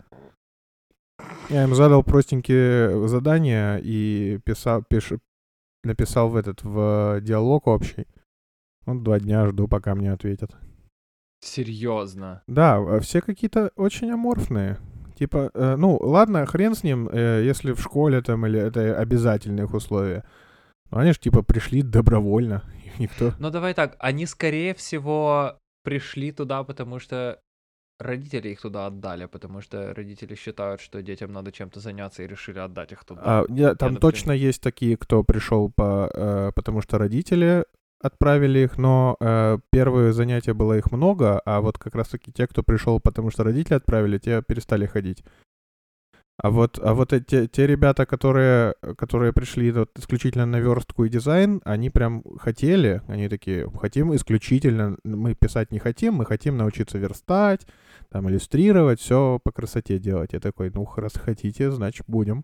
[1.49, 5.11] Я им задал простенькие задания и писал, пиш,
[5.83, 8.07] написал в этот, в диалог общий.
[8.85, 10.55] Вот два дня жду, пока мне ответят.
[11.45, 12.41] Серьезно.
[12.47, 14.77] Да, э, все какие-то очень аморфные.
[15.17, 19.73] Типа, э, ну, ладно, хрен с ним, э, если в школе там или это обязательных
[19.73, 20.23] условия.
[20.91, 22.63] Но они же типа пришли добровольно.
[22.85, 23.31] Их никто...
[23.39, 27.39] Ну давай так, они скорее всего пришли туда, потому что
[27.99, 32.59] родители их туда отдали, потому что родители считают, что детям надо чем-то заняться и решили
[32.59, 33.21] отдать их туда.
[33.23, 37.65] А, я- там например- точно есть такие, кто пришел по, э, потому что родители
[38.05, 42.63] отправили их, но э, первые занятия было их много, а вот как раз-таки те, кто
[42.63, 45.23] пришел, потому что родители отправили, те перестали ходить.
[46.37, 51.09] А вот, а вот эти, те ребята, которые, которые пришли вот исключительно на верстку и
[51.09, 56.97] дизайн, они прям хотели, они такие, хотим исключительно, мы писать не хотим, мы хотим научиться
[56.97, 57.65] верстать,
[58.09, 60.33] там, иллюстрировать, все по красоте делать.
[60.33, 62.43] Я такой, ну, раз хотите, значит, будем.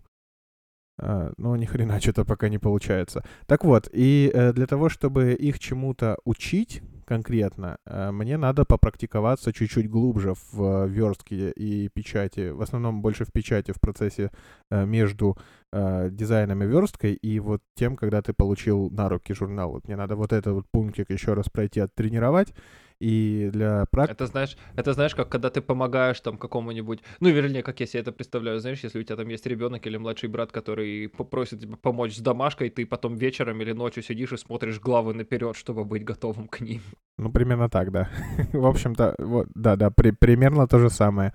[1.01, 3.23] А, но ни хрена что-то пока не получается.
[3.47, 9.51] Так вот, и э, для того, чтобы их чему-то учить конкретно, э, мне надо попрактиковаться
[9.51, 14.31] чуть-чуть глубже в э, верстке и печати, в основном больше в печати в процессе
[14.69, 15.37] между
[15.73, 19.71] дизайном и версткой и вот тем, когда ты получил на руки журнал.
[19.71, 22.53] Вот мне надо вот этот вот пунктик еще раз пройти, оттренировать,
[23.01, 24.15] и для практики...
[24.15, 28.01] Это знаешь, это знаешь, как когда ты помогаешь там какому-нибудь, ну, вернее, как я себе
[28.01, 31.77] это представляю, знаешь, если у тебя там есть ребенок или младший брат, который попросит тебя
[31.77, 36.03] помочь с домашкой, ты потом вечером или ночью сидишь и смотришь главы наперед, чтобы быть
[36.03, 36.81] готовым к ним.
[37.17, 38.07] Ну, примерно так, да.
[38.53, 41.33] В общем-то, вот, да-да, при, примерно то же самое.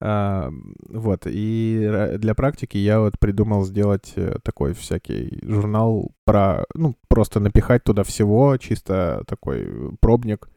[0.00, 0.50] А,
[0.88, 7.38] вот, и для практики я вот придумал сделать э, такой всякий журнал про, ну, просто
[7.38, 10.48] напихать туда всего, чисто такой пробник.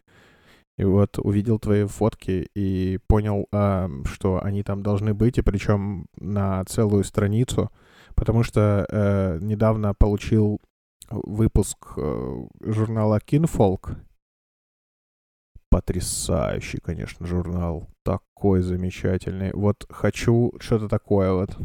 [0.78, 6.06] И вот увидел твои фотки и понял, а, что они там должны быть, и причем
[6.18, 7.72] на целую страницу,
[8.16, 10.62] потому что э, недавно получил
[11.10, 13.98] выпуск э, журнала Kinfolk,
[15.70, 17.88] потрясающий, конечно, журнал.
[18.04, 19.52] Такой замечательный.
[19.54, 21.58] Вот хочу что-то такое вот.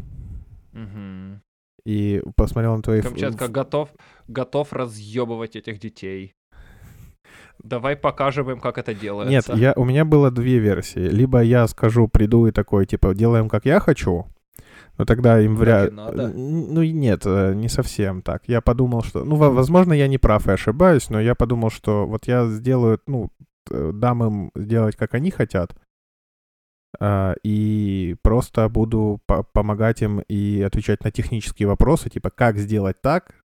[0.73, 1.41] Угу.
[1.85, 3.03] И посмотрел на твои...
[3.03, 3.93] Камчатка готов,
[4.27, 6.35] готов разъебывать этих детей.
[7.63, 9.31] Давай покажем им, как это делается.
[9.31, 11.01] Нет, я, у меня было две версии.
[11.01, 14.27] Либо я скажу, приду и такой, типа, делаем, как я хочу,
[14.99, 15.93] но тогда им вряд...
[15.93, 18.43] Ну, нет, э, не совсем так.
[18.47, 19.25] Я подумал, что...
[19.25, 23.31] Ну, возможно, я не прав и ошибаюсь, но я подумал, что вот я сделаю, ну,
[23.71, 25.75] Э, дам им сделать, как они хотят,
[27.01, 29.21] а, и просто буду
[29.53, 33.42] помогать им и отвечать на технические вопросы, типа, как сделать так,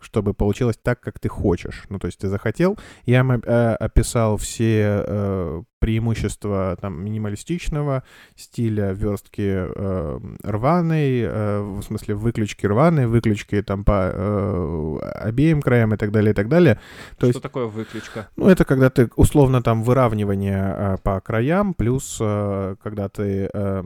[0.00, 1.84] чтобы получилось так, как ты хочешь.
[1.88, 2.78] Ну, то есть ты захотел.
[3.04, 8.02] Я э, описал все э, преимущества там минималистичного
[8.36, 15.94] стиля, верстки э, рваной, э, в смысле выключки рваной, выключки там по э, обеим краям
[15.94, 16.76] и так далее, и так далее.
[17.16, 18.28] То Что есть, такое выключка?
[18.36, 23.50] Ну, это когда ты условно там выравнивание э, по краям, плюс э, когда ты...
[23.52, 23.82] Э,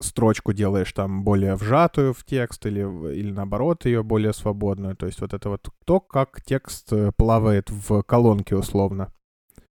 [0.00, 2.80] строчку делаешь там более вжатую в текст или,
[3.14, 4.96] или наоборот ее более свободную.
[4.96, 9.12] То есть вот это вот то, как текст э, плавает в колонке условно.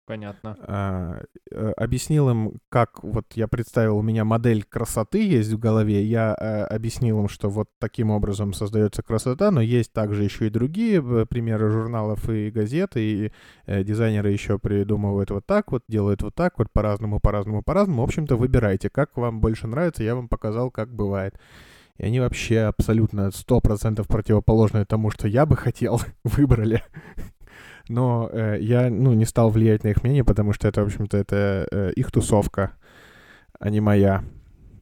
[0.08, 0.56] Понятно.
[0.62, 6.02] А, э, объяснил им, как вот я представил, у меня модель красоты есть в голове.
[6.02, 10.50] Я а, объяснил им, что вот таким образом создается красота, но есть также еще и
[10.50, 13.32] другие примеры журналов и газет, и
[13.66, 18.00] э, дизайнеры еще придумывают вот так вот, делают вот так вот, по-разному, по-разному, по-разному.
[18.00, 20.04] В общем-то, выбирайте, как вам больше нравится.
[20.04, 21.38] Я вам показал, как бывает.
[21.98, 26.82] И они вообще абсолютно 100% противоположные тому, что я бы хотел, выбрали
[27.88, 31.16] но э, я, ну, не стал влиять на их мнение, потому что это, в общем-то,
[31.16, 32.72] это э, их тусовка,
[33.58, 34.24] а не моя.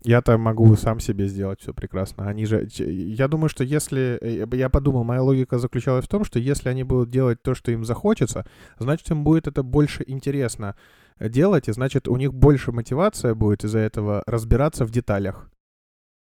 [0.03, 2.29] Я-то могу сам себе сделать все прекрасно.
[2.29, 2.69] Они же...
[2.79, 4.19] Я думаю, что если...
[4.21, 7.73] Э, я подумал, моя логика заключалась в том, что если они будут делать то, что
[7.73, 8.47] им захочется,
[8.79, 10.77] значит, им будет это больше интересно
[11.19, 15.51] делать, и значит, у них больше мотивация будет из-за этого разбираться в деталях.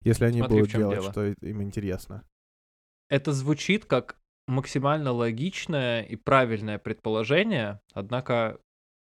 [0.03, 1.11] Если они Смотри, будут делать, дело.
[1.11, 2.23] что им интересно.
[3.09, 4.17] Это звучит как
[4.47, 8.59] максимально логичное и правильное предположение, однако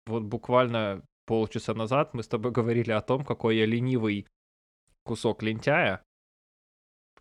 [0.07, 4.27] вот буквально полчаса назад мы с тобой говорили о том, какой я ленивый
[5.05, 6.03] кусок лентяя,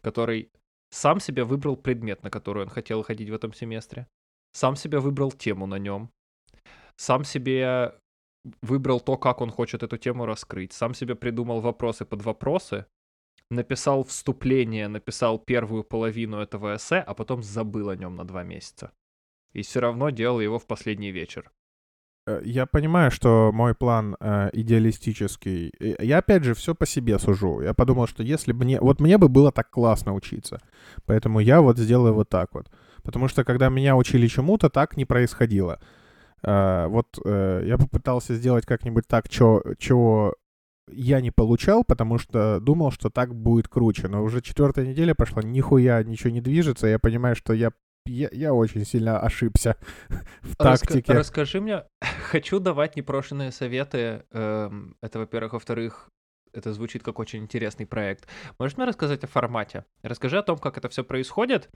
[0.02, 0.52] который
[0.90, 4.08] сам себе выбрал предмет, на который он хотел ходить в этом семестре,
[4.54, 6.10] сам себе выбрал тему на нем,
[6.96, 7.94] сам себе
[8.62, 12.86] выбрал то, как он хочет эту тему раскрыть, сам себе придумал вопросы под вопросы,
[13.50, 18.92] написал вступление, написал первую половину этого эссе, а потом забыл о нем на два месяца.
[19.54, 21.52] И все равно делал его в последний вечер.
[22.28, 25.74] Э, я понимаю, что мой план э, идеалистический.
[25.80, 27.62] Я опять же все по себе сужу.
[27.62, 28.80] Я подумал, что если бы мне...
[28.80, 30.62] Вот мне бы было так классно учиться.
[31.06, 32.70] Поэтому я вот сделаю вот так вот.
[33.04, 35.80] Потому что когда меня учили чему-то, так не происходило.
[36.44, 40.36] Uh, вот uh, я попытался сделать как-нибудь так, чего
[40.90, 44.08] я не получал, потому что думал, что так будет круче.
[44.08, 46.88] Но уже четвертая неделя пошла, нихуя ничего не движется.
[46.88, 47.72] Я понимаю, что я
[48.06, 49.76] я, я очень сильно ошибся
[50.42, 51.12] в тактике.
[51.12, 51.84] Раска- расскажи мне,
[52.32, 54.26] хочу давать непрошенные советы.
[54.32, 55.54] Эм, это, во-первых.
[55.54, 56.10] Во-вторых,
[56.54, 58.28] это звучит как очень интересный проект.
[58.60, 59.86] Можешь мне рассказать о формате?
[60.02, 61.70] Расскажи о том, как это все происходит.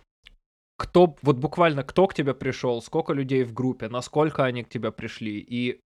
[0.77, 4.91] Кто, вот буквально, кто к тебе пришел, сколько людей в группе, насколько они к тебе
[4.91, 5.79] пришли, и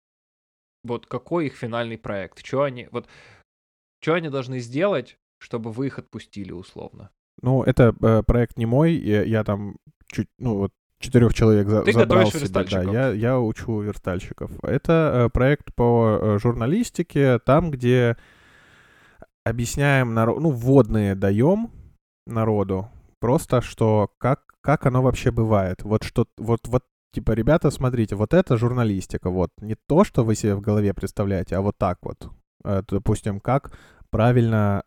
[0.85, 2.45] вот какой их финальный проект?
[2.45, 3.09] Что они, вот,
[4.01, 7.11] что они должны сделать, чтобы вы их отпустили условно?
[7.43, 9.77] Ну, это э, проект не мой, я, я там
[10.07, 14.51] чуть, ну, вот четырех человек за, Ты забрал себе, да, я, я учу верстальщиков.
[14.63, 18.17] Это э, проект по э, журналистике, там, где
[19.45, 21.71] объясняем народ, ну, вводные даем
[22.27, 22.89] народу,
[23.21, 25.83] просто что как, как оно вообще бывает.
[25.83, 26.85] Вот что, вот, вот
[27.15, 31.57] типа, ребята, смотрите, вот это журналистика, вот не то, что вы себе в голове представляете,
[31.57, 32.29] а вот так вот.
[32.65, 33.73] Э, допустим, как
[34.11, 34.83] правильно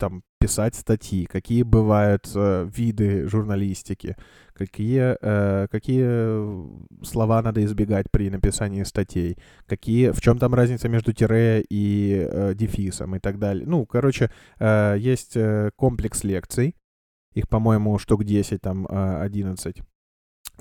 [0.00, 4.16] там писать статьи, какие бывают э, виды журналистики,
[4.54, 11.12] какие, э, какие слова надо избегать при написании статей, какие, в чем там разница между
[11.12, 13.66] тире и э, дефисом и так далее.
[13.66, 16.74] Ну, короче, э, есть э, комплекс лекций,
[17.34, 19.82] их, по-моему, штук 10, там, э, 11.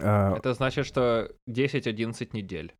[0.02, 2.74] Э, Это значит, что 10-11 недель.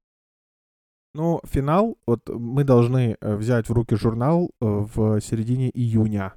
[1.16, 6.34] Ну, финал, вот мы должны э, взять в руки журнал э, в середине июня,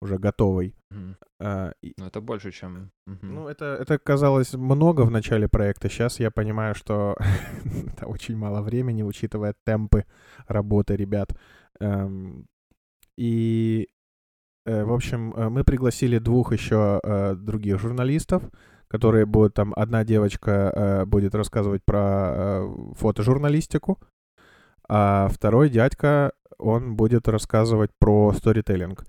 [0.00, 0.74] уже готовый.
[0.92, 1.14] Mm.
[1.42, 2.90] А, ну, это больше, чем...
[3.08, 3.18] Mm-hmm.
[3.22, 5.90] Ну, это, это казалось много в начале проекта.
[5.90, 7.16] Сейчас я понимаю, что
[7.86, 10.06] это очень мало времени, учитывая темпы
[10.48, 11.38] работы ребят.
[11.80, 12.46] Эм,
[13.18, 13.88] и,
[14.64, 17.00] э, в общем, мы пригласили двух еще
[17.36, 18.42] других журналистов
[18.90, 24.00] которые будут там, одна девочка э, будет рассказывать про э, фотожурналистику,
[24.88, 29.04] а второй дядька, он будет рассказывать про сторителлинг.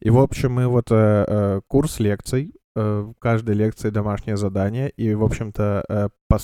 [0.00, 4.90] И, в общем, мы вот э, э, курс лекций, э, в каждой лекции домашнее задание,
[4.90, 6.38] и, в общем-то, э, по,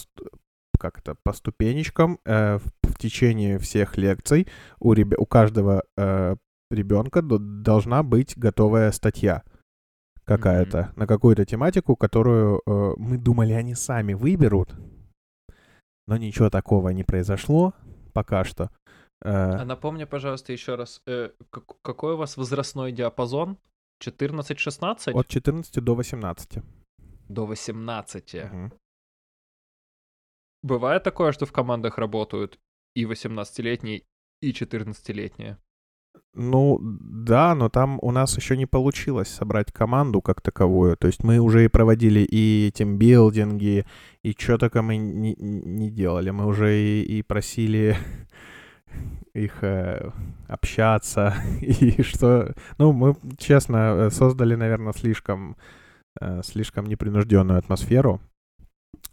[0.77, 4.49] как это, по ступенечкам э, в, в течение всех лекций
[4.81, 6.35] у, ребя- у каждого э,
[6.73, 9.45] ребенка должна быть готовая статья
[10.25, 10.99] какая-то, mm-hmm.
[10.99, 14.75] на какую-то тематику, которую э, мы думали, они сами выберут,
[16.07, 17.75] но ничего такого не произошло
[18.13, 18.71] пока что.
[19.23, 23.59] Э, а напомни, пожалуйста, еще раз, э, как, какой у вас возрастной диапазон?
[24.03, 25.13] 14-16?
[25.13, 26.59] От 14 до 18.
[27.29, 28.35] До 18.
[28.35, 28.73] Угу.
[30.63, 32.59] Бывает такое, что в командах работают
[32.95, 34.03] и 18-летние,
[34.41, 35.59] и 14-летние?
[36.37, 40.97] Ну, да, но там у нас еще не получилось собрать команду как таковую.
[40.97, 43.87] То есть мы уже и проводили и тимбилдинги,
[44.23, 46.31] и что только мы не, не делали.
[46.31, 47.97] Мы уже и, и просили
[49.35, 50.11] их э,
[50.49, 52.55] общаться, и что...
[52.79, 55.57] Ну, мы, честно, создали, наверное, слишком,
[56.21, 58.21] э, слишком непринужденную атмосферу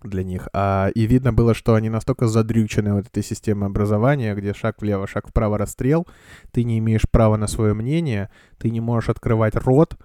[0.04, 0.48] для них.
[0.54, 5.08] А, и видно было, что они настолько задрючены вот этой системой образования, где шаг влево,
[5.08, 6.08] шаг вправо расстрел,
[6.52, 9.98] ты не имеешь права на свое мнение, ты не можешь открывать рот,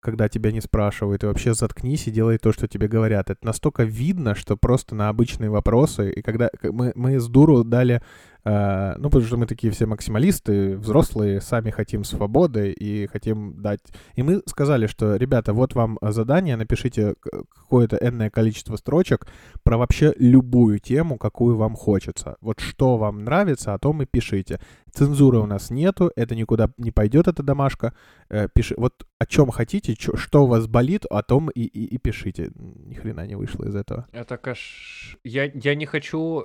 [0.00, 3.30] когда тебя не спрашивают, и вообще заткнись и делай то, что тебе говорят.
[3.30, 8.02] Это настолько видно, что просто на обычные вопросы, и когда мы, мы с дуру дали
[8.44, 13.80] ну, потому что мы такие все максималисты, взрослые, сами хотим свободы и хотим дать...
[14.16, 19.26] И мы сказали, что, ребята, вот вам задание, напишите какое-то энное количество строчек
[19.62, 22.36] про вообще любую тему, какую вам хочется.
[22.40, 24.60] Вот что вам нравится, о том и пишите.
[24.92, 27.94] Цензуры у нас нету, это никуда не пойдет, эта домашка.
[28.30, 28.74] Uh, пиши...
[28.76, 32.52] Вот о чем хотите, что у вас болит, о том и, и, и пишите.
[32.54, 34.06] Ни хрена не вышло из этого.
[34.12, 35.18] Это каш...
[35.24, 36.44] Я, я не хочу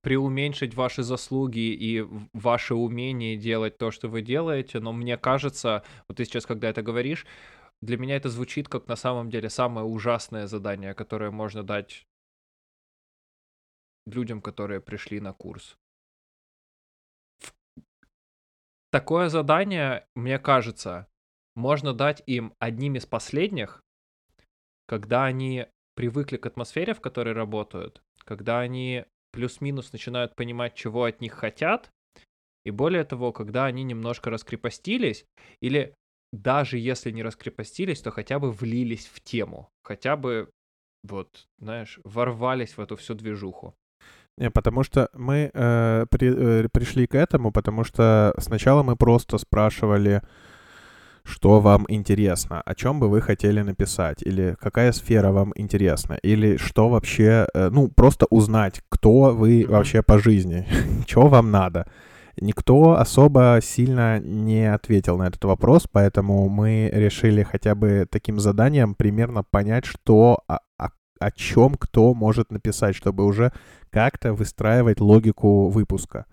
[0.00, 6.16] преуменьшить ваши заслуги и ваше умение делать то, что вы делаете, но мне кажется, вот
[6.16, 7.26] ты сейчас, когда это говоришь,
[7.82, 12.06] для меня это звучит как на самом деле самое ужасное задание, которое можно дать
[14.06, 15.76] людям, которые пришли на курс.
[18.90, 21.06] Такое задание, мне кажется,
[21.54, 23.82] можно дать им одним из последних,
[24.86, 29.04] когда они привыкли к атмосфере, в которой работают, когда они
[29.36, 31.90] плюс-минус начинают понимать, чего от них хотят.
[32.64, 35.26] И более того, когда они немножко раскрепостились,
[35.60, 35.94] или
[36.32, 40.48] даже если не раскрепостились, то хотя бы влились в тему, хотя бы,
[41.04, 43.74] вот, знаешь, ворвались в эту всю движуху.
[44.38, 49.38] Не, потому что мы э, при, э, пришли к этому, потому что сначала мы просто
[49.38, 50.22] спрашивали,
[51.26, 56.56] что вам интересно, о чем бы вы хотели написать, или какая сфера вам интересна, или
[56.56, 60.66] что вообще, э, ну, просто узнать, кто вы вообще по жизни,
[61.06, 61.86] что вам надо.
[62.40, 68.94] Никто особо сильно не ответил на этот вопрос, поэтому мы решили хотя бы таким заданием
[68.94, 73.52] примерно понять, что, о, о, о чем кто может написать, чтобы уже
[73.90, 76.26] как-то выстраивать логику выпуска.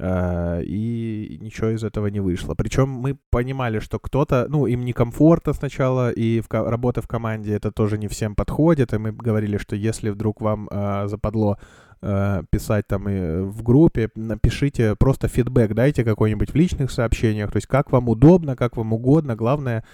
[0.00, 2.54] Uh, и ничего из этого не вышло.
[2.54, 7.72] Причем мы понимали, что кто-то, ну, им некомфортно сначала, и в, работа в команде это
[7.72, 11.58] тоже не всем подходит, и мы говорили, что если вдруг вам uh, западло
[12.00, 17.56] uh, писать там и в группе, напишите просто фидбэк, дайте какой-нибудь в личных сообщениях, то
[17.56, 19.84] есть как вам удобно, как вам угодно, главное,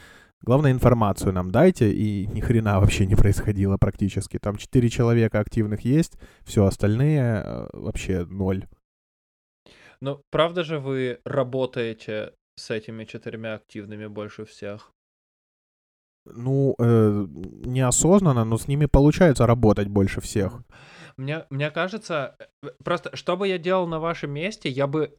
[0.42, 4.38] Главное, информацию нам дайте, и ни хрена вообще не происходило практически.
[4.38, 8.66] Там четыре человека активных есть, все остальные вообще ноль.
[10.04, 14.92] Ну, правда же вы работаете с этими четырьмя активными больше всех?
[16.26, 17.26] Ну, э,
[17.64, 20.62] неосознанно, но с ними получается работать больше всех.
[21.16, 25.16] Мне, мне кажется, э, просто что бы я делал на вашем месте, я бы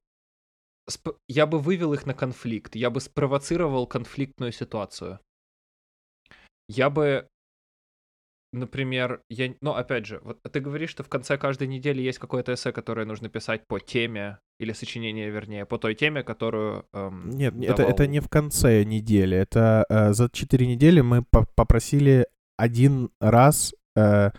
[1.28, 5.20] я бы вывел их на конфликт, я бы спровоцировал конфликтную ситуацию.
[6.68, 7.28] Я бы,
[8.56, 12.54] например, я, ну, опять же, вот ты говоришь, что в конце каждой недели есть какое-то
[12.54, 17.54] эссе, которое нужно писать по теме, или сочинение, вернее, по той теме, которую эм, Нет,
[17.54, 17.74] давал...
[17.74, 19.38] это, это не в конце недели.
[19.38, 22.28] Это э, за 4 недели мы по попросили
[22.58, 24.32] один раз э,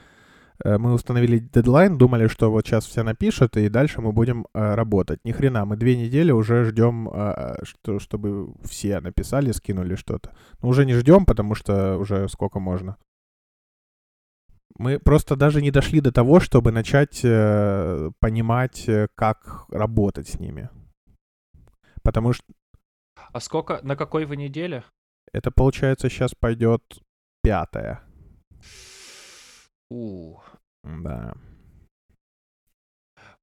[0.65, 4.75] Э, мы установили дедлайн, думали, что вот сейчас все напишут, и дальше мы будем э,
[4.75, 5.21] работать.
[5.25, 10.35] Ни хрена, мы две недели уже ждем, э, что, чтобы все написали, скинули что-то.
[10.63, 12.97] Но уже не ждем, потому что уже сколько можно.
[14.79, 20.39] Мы просто даже не дошли до того, чтобы начать э, понимать, э, как работать с
[20.39, 20.69] ними.
[22.03, 22.45] Потому что...
[23.33, 24.85] А сколько, на какой вы неделе?
[25.33, 26.83] Это, получается, сейчас пойдет
[27.43, 28.03] пятая.
[29.91, 30.39] У.
[30.83, 31.35] Да.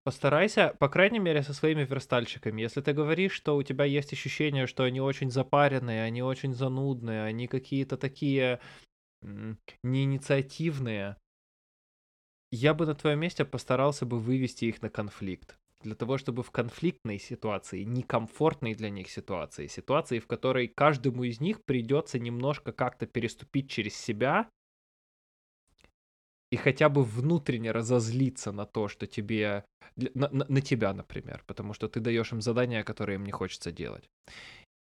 [0.04, 2.62] Постарайся, по крайней мере, со своими верстальщиками.
[2.62, 7.24] Если ты говоришь, что у тебя есть ощущение, что они очень запаренные, они очень занудные,
[7.24, 8.60] они какие-то такие
[9.84, 11.16] неинициативные,
[12.56, 15.58] я бы на твоем месте постарался бы вывести их на конфликт.
[15.82, 21.42] Для того, чтобы в конфликтной ситуации, некомфортной для них ситуации, ситуации, в которой каждому из
[21.42, 24.50] них придется немножко как-то переступить через себя,
[26.52, 31.74] и хотя бы внутренне разозлиться на то, что тебе, на, на, на тебя, например, потому
[31.74, 34.08] что ты даешь им задания, которые им не хочется делать.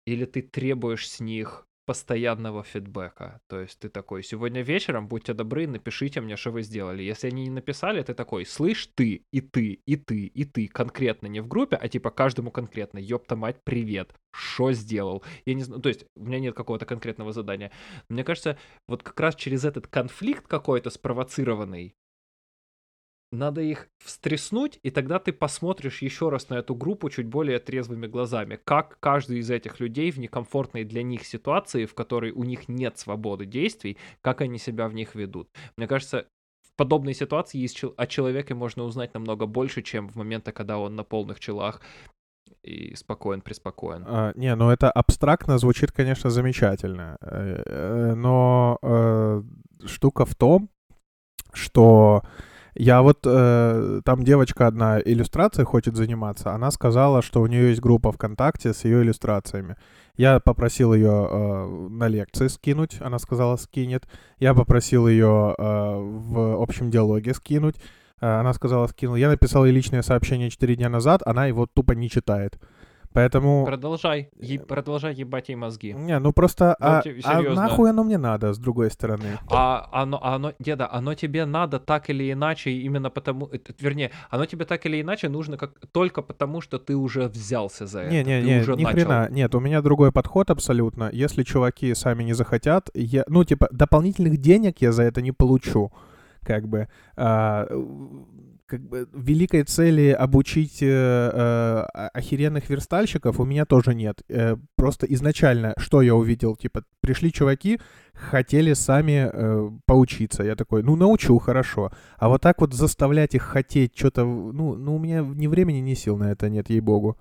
[0.06, 3.40] Или ты требуешь с них постоянного фидбэка.
[3.48, 7.02] То есть ты такой, сегодня вечером, будьте добры, напишите мне, что вы сделали.
[7.02, 11.26] Если они не написали, ты такой, слышь, ты, и ты, и ты, и ты, конкретно
[11.26, 15.24] не в группе, а типа каждому конкретно, ёпта мать, привет, что сделал?
[15.44, 17.72] Я не знаю, то есть у меня нет какого-то конкретного задания.
[18.08, 21.94] Мне кажется, вот как раз через этот конфликт какой-то спровоцированный,
[23.32, 28.06] надо их встреснуть, и тогда ты посмотришь еще раз на эту группу чуть более трезвыми
[28.06, 28.60] глазами.
[28.62, 32.98] Как каждый из этих людей в некомфортной для них ситуации, в которой у них нет
[32.98, 35.48] свободы действий, как они себя в них ведут.
[35.76, 36.26] Мне кажется,
[36.62, 37.66] в подобной ситуации
[37.96, 41.80] о человеке можно узнать намного больше, чем в моменты, когда он на полных челах
[42.62, 44.04] и спокоен, преспокоен.
[44.06, 47.16] А, не, ну это абстрактно звучит, конечно, замечательно.
[47.20, 49.42] Э, э, но э,
[49.86, 50.68] штука в том,
[51.52, 52.22] что
[52.74, 57.80] я вот, э, там девочка одна иллюстрацией хочет заниматься, она сказала, что у нее есть
[57.80, 59.76] группа ВКонтакте с ее иллюстрациями.
[60.16, 64.06] Я попросил ее э, на лекции скинуть, она сказала скинет.
[64.38, 67.76] Я попросил ее э, в общем диалоге скинуть,
[68.20, 69.16] э, она сказала скинул.
[69.16, 72.58] Я написал ей личное сообщение 4 дня назад, она его тупо не читает.
[73.12, 73.64] Поэтому...
[73.66, 75.92] Продолжай, е- продолжай ебать ей мозги.
[75.92, 79.38] Не, ну просто, а, а нахуй оно мне надо, с другой стороны?
[79.50, 84.46] А оно, оно, деда, оно тебе надо так или иначе, именно потому, э, вернее, оно
[84.46, 88.10] тебе так или иначе нужно как только потому, что ты уже взялся за это.
[88.10, 88.92] Не, не, ты не, уже ни начал.
[88.94, 91.10] хрена, нет, у меня другой подход абсолютно.
[91.12, 95.92] Если чуваки сами не захотят, я, ну типа дополнительных денег я за это не получу,
[96.42, 96.88] как бы.
[97.16, 97.66] А,
[98.72, 104.22] как бы великой цели обучить э, э, охеренных верстальщиков у меня тоже нет.
[104.30, 107.78] Э, просто изначально, что я увидел, типа, пришли чуваки,
[108.14, 110.42] хотели сами э, поучиться.
[110.42, 111.92] Я такой, ну, научу, хорошо.
[112.16, 115.92] А вот так вот заставлять их хотеть что-то, ну, ну, у меня ни времени, ни
[115.92, 117.18] сил на это нет, ей-богу.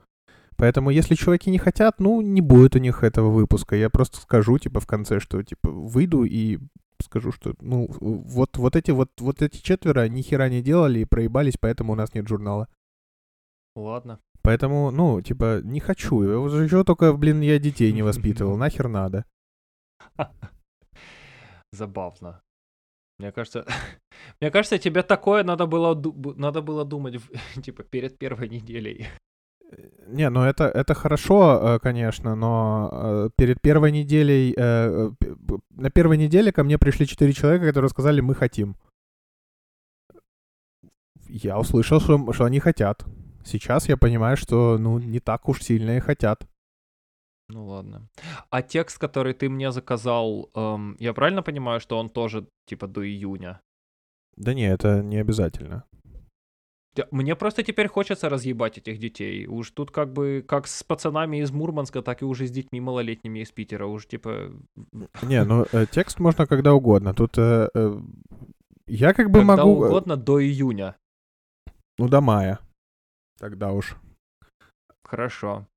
[0.55, 3.75] Поэтому, если чуваки не хотят, ну, не будет у них этого выпуска.
[3.75, 6.59] Я просто скажу, типа, в конце, что, типа, выйду и
[7.01, 11.05] скажу, что, ну, вот, вот эти вот, вот эти четверо ни хера не делали и
[11.05, 12.67] проебались, поэтому у нас нет журнала.
[13.75, 14.19] Ладно.
[14.41, 16.21] Поэтому, ну, типа, не хочу.
[16.21, 18.57] Еще только, блин, я детей не воспитывал.
[18.57, 19.25] Нахер надо.
[21.71, 22.41] Забавно.
[23.21, 23.65] Мне кажется,
[24.41, 25.93] мне кажется, тебе такое надо было,
[26.37, 27.21] надо было думать,
[27.63, 29.07] типа, перед первой неделей.
[30.07, 35.11] Не, ну это, это хорошо, э, конечно, но э, перед первой неделей, э,
[35.69, 38.75] на первой неделе ко мне пришли четыре человека, которые сказали, мы хотим.
[41.27, 43.05] Я услышал, что, что они хотят.
[43.45, 46.45] Сейчас я понимаю, что, ну, не так уж сильно и хотят.
[47.47, 48.07] Ну ладно.
[48.49, 53.01] А текст, который ты мне заказал, эм, я правильно понимаю, что он тоже типа до
[53.01, 53.61] июня?
[54.37, 55.83] Да не, это не обязательно.
[57.11, 59.47] Мне просто теперь хочется разъебать этих детей.
[59.47, 63.39] Уж тут как бы как с пацанами из Мурманска, так и уже с детьми малолетними
[63.39, 63.85] из Питера.
[63.85, 64.51] Уж типа...
[65.21, 67.13] Не, ну э, текст можно когда угодно.
[67.13, 67.99] Тут э, э,
[68.87, 69.75] я как бы когда могу...
[69.75, 70.97] Когда угодно до июня.
[71.97, 72.59] Ну, до мая.
[73.39, 73.95] Тогда уж.
[75.03, 75.67] Хорошо.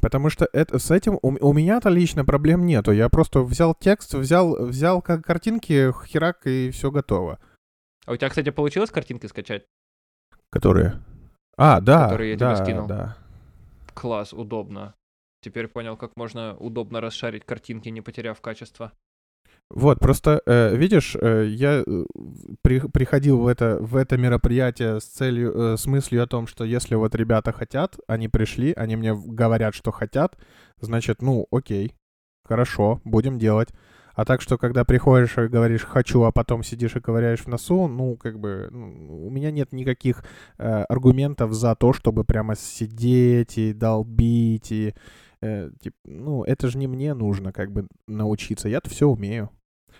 [0.00, 2.90] Потому что это, с этим у, у меня-то лично проблем нету.
[2.90, 7.38] Я просто взял текст, взял, взял как картинки, херак, и все готово.
[8.04, 9.64] А у тебя, кстати, получилось картинки скачать?
[10.56, 11.02] Которые?
[11.56, 12.04] А, да.
[12.04, 12.86] Которые я да, тебе скинул.
[12.86, 13.16] Да.
[13.94, 14.94] Класс, удобно.
[15.42, 18.92] Теперь понял, как можно удобно расшарить картинки, не потеряв качество.
[19.70, 22.04] Вот, просто, э, видишь, э, я э,
[22.62, 26.64] при, приходил в это, в это мероприятие с целью, э, с мыслью о том, что
[26.64, 30.38] если вот ребята хотят, они пришли, они мне говорят, что хотят,
[30.80, 31.94] значит, ну, окей,
[32.44, 33.70] хорошо, будем делать.
[34.16, 37.86] А так что, когда приходишь и говоришь «хочу», а потом сидишь и ковыряешь в носу,
[37.86, 40.24] ну, как бы, ну, у меня нет никаких
[40.56, 44.94] э, аргументов за то, чтобы прямо сидеть и долбить, и,
[45.42, 49.50] э, тип, ну, это же не мне нужно, как бы, научиться, я-то все умею.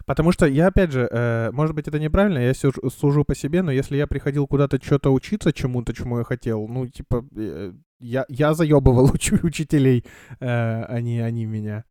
[0.07, 3.71] Потому что я, опять же, э, может быть, это неправильно, я сужу по себе, но
[3.71, 8.55] если я приходил куда-то что-то учиться чему-то, чему я хотел, ну, типа, э, я, я
[8.55, 10.07] заебывал уч учителей,
[10.41, 11.85] э, а не они меня.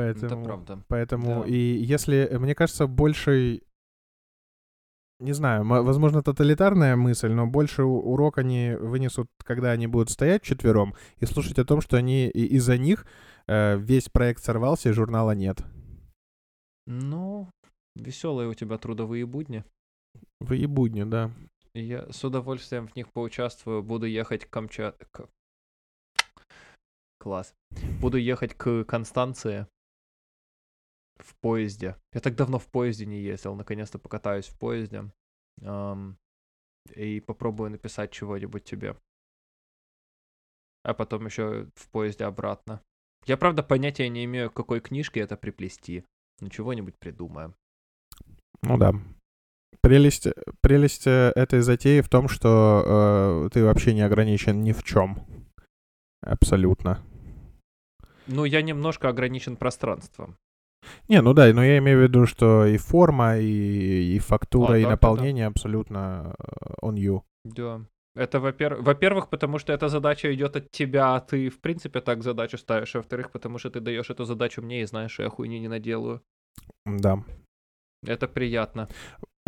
[0.00, 0.82] Поэтому, Это правда.
[0.88, 1.48] Поэтому Да.
[1.48, 3.62] и если, мне кажется, большей,
[5.18, 10.94] не знаю, возможно, тоталитарная мысль, но больше урок они вынесут, когда они будут стоять четвером
[11.18, 13.06] и слушать о том, что они из-за них
[13.46, 15.62] э, весь проект сорвался и журнала нет.
[16.86, 17.48] Ну,
[17.96, 19.64] веселые у тебя трудовые будни.
[20.40, 21.30] В будни, да.
[21.74, 23.82] Я с удовольствием в них поучаствую.
[23.82, 24.96] Буду ехать к Камчат...
[25.12, 25.28] к-
[27.18, 27.52] Класс.
[28.00, 29.66] Буду ехать к Констанции
[31.22, 31.96] в поезде.
[32.12, 33.54] Я так давно в поезде не ездил.
[33.54, 35.10] Наконец-то покатаюсь в поезде.
[35.62, 36.16] Ам,
[36.94, 38.96] и попробую написать чего-нибудь тебе.
[40.82, 42.80] А потом еще в поезде обратно.
[43.26, 46.04] Я, правда, понятия не имею, к какой книжке это приплести.
[46.40, 47.54] Ну, чего-нибудь придумаем.
[48.62, 48.92] Ну да.
[49.82, 50.28] Прелесть,
[50.62, 55.26] прелесть э, этой затеи в том, что э, ты вообще не ограничен ни в чем.
[56.22, 57.02] Абсолютно.
[58.26, 60.36] Ну, я немножко ограничен пространством.
[61.08, 64.78] Не, ну да, но я имею в виду, что и форма, и, и фактура, А,
[64.78, 64.90] и так-то да.
[64.90, 67.22] наполнение абсолютно э, on you.
[67.44, 67.80] Да.
[68.16, 72.22] Это, во-первых, во-первых, потому что эта задача идет от тебя, а ты, в принципе, так
[72.22, 72.94] задачу ставишь.
[72.94, 75.68] А во-вторых, потому что ты даешь эту задачу мне и знаешь, что я хуйни не
[75.68, 76.20] наделаю.
[76.84, 77.22] Да.
[78.04, 78.88] Это приятно.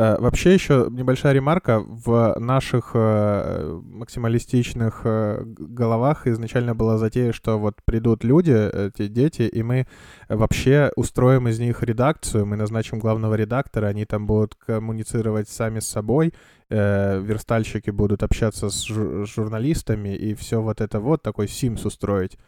[0.02, 1.80] Э, Вообще еще небольшая ремарка.
[1.80, 9.42] В наших э, максималистичных э, головах изначально была затея, что вот придут люди, эти дети,
[9.42, 9.86] и мы
[10.28, 15.86] вообще устроим из них редакцию, мы назначим главного редактора, они там будут коммуницировать сами с
[15.86, 16.32] собой,
[16.68, 22.38] верстальщики будут общаться с жур- журналистами, и все вот это вот, такой Sims устроить.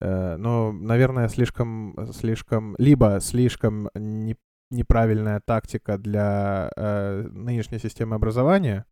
[0.00, 4.36] Но, наверное, слишком, слишком, либо слишком не-
[4.70, 8.84] неправильная тактика для э, нынешней системы образования,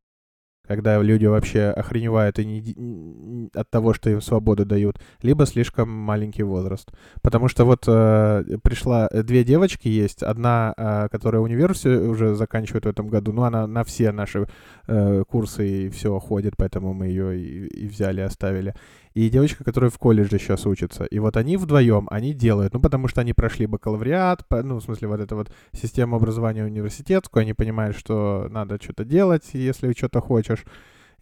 [0.67, 6.43] когда люди вообще охреневают и не, от того, что им свободу дают, либо слишком маленький
[6.43, 6.91] возраст.
[7.23, 12.35] Потому что вот э, пришла э, две девочки есть, одна, э, которая универ всё уже
[12.35, 14.47] заканчивает в этом году, но она на все наши
[14.87, 18.75] э, курсы и все ходит, поэтому мы ее и, и взяли, оставили.
[19.15, 21.05] И девочка, которая в колледже сейчас учится.
[21.05, 24.83] И вот они вдвоем, они делают, ну, потому что они прошли бакалавриат, по- ну, в
[24.83, 30.21] смысле, вот это вот систему образования университетскую, они понимают, что надо что-то делать, если что-то
[30.21, 30.54] хочешь,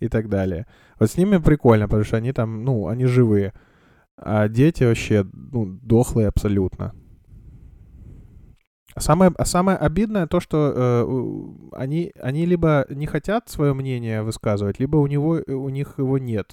[0.00, 0.66] и так далее.
[0.98, 3.52] Вот с ними прикольно, потому что они там, ну, они живые.
[4.16, 6.94] А дети вообще, ну, дохлые абсолютно.
[8.94, 14.22] А Самое, а самое обидное то, что э, они, они либо не хотят свое мнение
[14.22, 16.52] высказывать, либо у, него, у них его нет.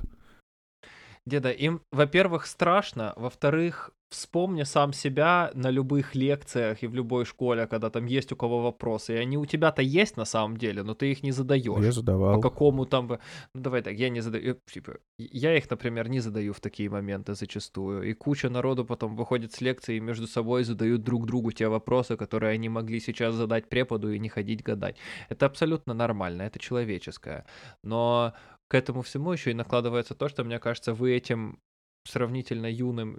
[1.25, 7.67] Деда, им, во-первых, страшно, во-вторых, вспомни сам себя на любых лекциях и в любой школе,
[7.67, 10.93] когда там есть у кого вопросы, и они у тебя-то есть на самом деле, но
[10.93, 11.83] ты их не задаешь.
[11.83, 12.35] Я задавал.
[12.35, 13.19] По какому там.
[13.53, 14.53] Ну, давай так, я не задаю...
[14.53, 18.03] э, Типа, я их, например, не задаю в такие моменты зачастую.
[18.03, 22.17] И куча народу потом выходит с лекции и между собой задают друг другу те вопросы,
[22.17, 24.95] которые они могли сейчас задать преподу и не ходить гадать.
[25.29, 27.45] Это абсолютно нормально, это человеческое.
[27.83, 28.33] Но
[28.67, 31.59] к этому всему еще и накладывается то, что, мне кажется, вы этим
[32.05, 33.17] сравнительно юным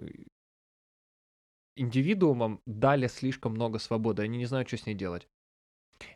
[1.75, 4.23] индивидуумам дали слишком много свободы.
[4.23, 5.27] Они не знают, что с ней делать.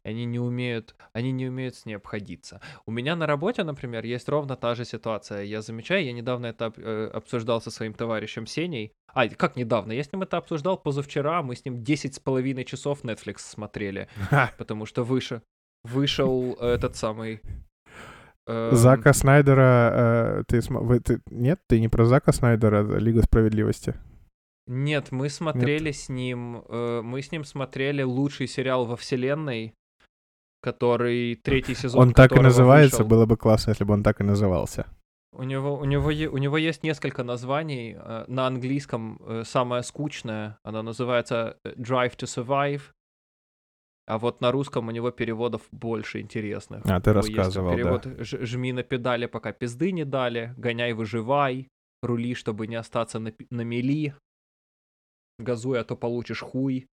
[0.03, 2.61] Они не умеют, они не умеют с ней обходиться.
[2.85, 5.43] У меня на работе, например, есть ровно та же ситуация.
[5.43, 8.93] Я замечаю, я недавно это э, обсуждал со своим товарищем Сеней.
[9.13, 9.91] А, как недавно?
[9.91, 11.41] Я с ним это обсуждал позавчера.
[11.41, 14.07] Мы с ним 10 с половиной часов Netflix смотрели,
[14.57, 15.41] потому что выше,
[15.83, 17.41] вышел этот самый...
[18.47, 23.95] эм, Зака Снайдера, э, ты, нет, ты не про Зака Снайдера, Лига Справедливости.
[24.67, 29.73] Нет, мы смотрели с ним, э, мы с ним смотрели лучший сериал во вселенной,
[30.61, 32.01] который третий сезон.
[32.01, 33.09] Он так и называется, вышел.
[33.09, 34.87] было бы классно, если бы он так и назывался.
[35.37, 37.95] У него, у него, у него есть несколько названий.
[37.97, 42.81] э, На английском э, самое скучное, оно называется э, Drive to Survive.
[44.07, 46.81] А вот на русском у него переводов больше интересных.
[46.85, 47.75] А, ты рассказывал, да.
[47.75, 51.67] перевод «Ж- «Жми на педали, пока пизды не дали», «Гоняй, выживай»,
[52.03, 54.13] рули, чтобы не остаться на, на мели,
[55.37, 56.89] газуй, а то получишь хуй.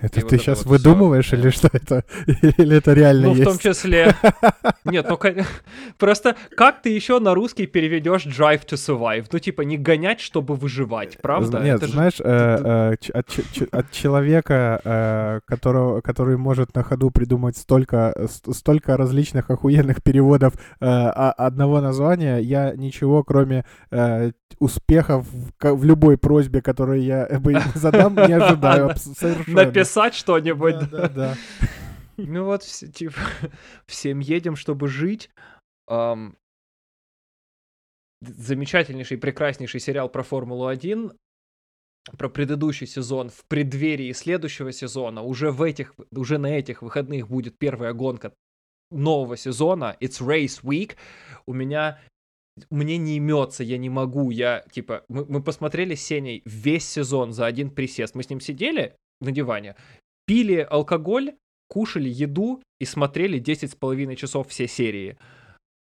[0.00, 0.88] Это И ты вот это сейчас вот всё.
[0.90, 2.04] выдумываешь или что это?
[2.58, 3.48] Или это реально Ну, в есть?
[3.48, 4.14] том числе.
[4.84, 5.16] Нет, ну
[5.98, 9.26] просто как ты еще на русский переведешь drive to survive?
[9.32, 11.60] Ну, типа, не гонять, чтобы выживать, правда?
[11.60, 13.26] Нет, Это же- знаешь, э, э, ч- от,
[13.72, 18.12] от человека, э, которого, который может на ходу придумать столько,
[18.52, 25.26] столько различных охуенных переводов э, одного названия, я ничего, кроме э, успехов
[25.60, 29.83] в, в любой просьбе, которую я бы ему задам, не ожидаю совершенно.
[29.84, 30.78] Написать что-нибудь.
[30.78, 31.36] Да, да, да.
[32.16, 33.18] Ну вот, типа,
[33.86, 35.30] всем едем, чтобы жить.
[38.20, 41.14] Замечательнейший, прекраснейший сериал про Формулу-1,
[42.16, 45.22] про предыдущий сезон в преддверии следующего сезона.
[45.22, 48.32] Уже в этих, уже на этих выходных будет первая гонка
[48.90, 49.96] нового сезона.
[50.00, 50.96] It's Race Week.
[51.46, 52.00] У меня
[52.70, 57.32] мне не имется, я не могу, я, типа, мы, мы посмотрели с Сеней весь сезон
[57.32, 58.14] за один присест.
[58.14, 59.76] Мы с ним сидели на диване,
[60.26, 61.34] пили алкоголь,
[61.68, 65.16] кушали еду и смотрели 10 с половиной часов все серии.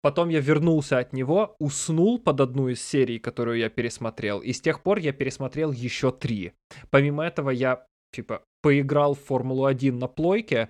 [0.03, 4.61] Потом я вернулся от него, уснул под одну из серий, которую я пересмотрел, и с
[4.61, 6.53] тех пор я пересмотрел еще три.
[6.91, 10.69] Помимо этого я, типа, поиграл в Формулу-1 на плойке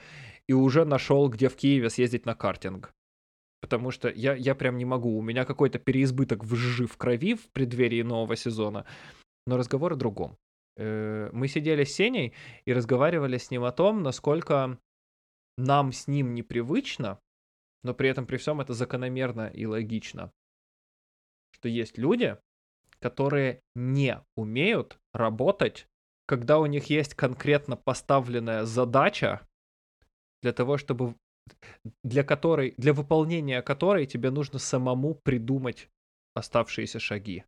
[0.49, 2.93] и уже нашел, где в Киеве съездить на картинг.
[3.61, 5.17] Потому что я, я прям не могу.
[5.17, 8.85] У меня какой-то переизбыток вжжи в крови в преддверии нового сезона.
[9.47, 10.37] Но разговор о другом.
[10.77, 14.79] Э, Мы сидели с Сеней и разговаривали с ним о том, насколько
[15.57, 17.21] нам с ним непривычно,
[17.83, 20.33] но при этом при всем это закономерно и логично,
[21.53, 22.37] что есть люди,
[22.99, 25.87] которые не умеют работать,
[26.27, 29.47] когда у них есть конкретно поставленная задача
[30.43, 31.15] для того, чтобы
[32.03, 35.89] для которой, для выполнения которой тебе нужно самому придумать
[36.35, 37.45] оставшиеся шаги.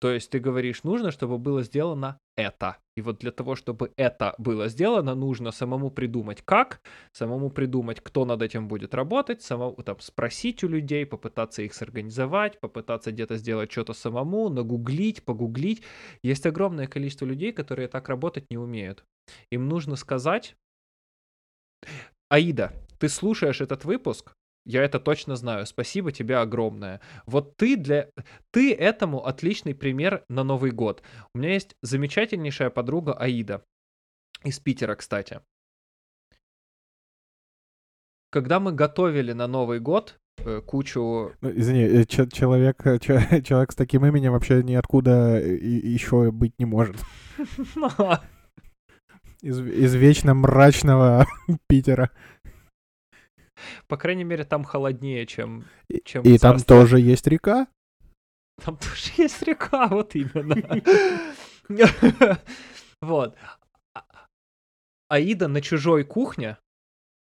[0.00, 2.78] То есть ты говоришь, нужно, чтобы было сделано это.
[2.96, 6.80] И вот для того, чтобы это было сделано, нужно самому придумать как,
[7.12, 12.58] самому придумать, кто над этим будет работать, самому там спросить у людей, попытаться их сорганизовать,
[12.60, 15.82] попытаться где-то сделать что-то самому, нагуглить, погуглить.
[16.22, 19.04] Есть огромное количество людей, которые так работать не умеют.
[19.50, 20.56] Им нужно сказать,
[22.30, 24.32] Аида, ты слушаешь этот выпуск,
[24.64, 25.66] я это точно знаю.
[25.66, 27.00] Спасибо тебе огромное.
[27.26, 28.10] Вот ты для...
[28.50, 31.02] Ты этому отличный пример на Новый год.
[31.34, 33.64] У меня есть замечательнейшая подруга Аида.
[34.44, 35.40] Из Питера, кстати.
[38.30, 41.32] Когда мы готовили на Новый год э, кучу...
[41.40, 46.54] Ну, извини, э, че- человек, э, че- человек с таким именем вообще ниоткуда еще быть
[46.58, 46.96] не может.
[49.42, 51.26] Из, из вечно мрачного
[51.66, 52.10] Питера.
[53.88, 55.64] По крайней мере, там холоднее, чем...
[56.04, 57.66] Чем и там тоже есть река?
[58.64, 60.56] Там тоже есть река, вот именно.
[63.02, 63.34] Вот.
[63.94, 64.04] А-
[65.08, 66.58] Аида на чужой кухне,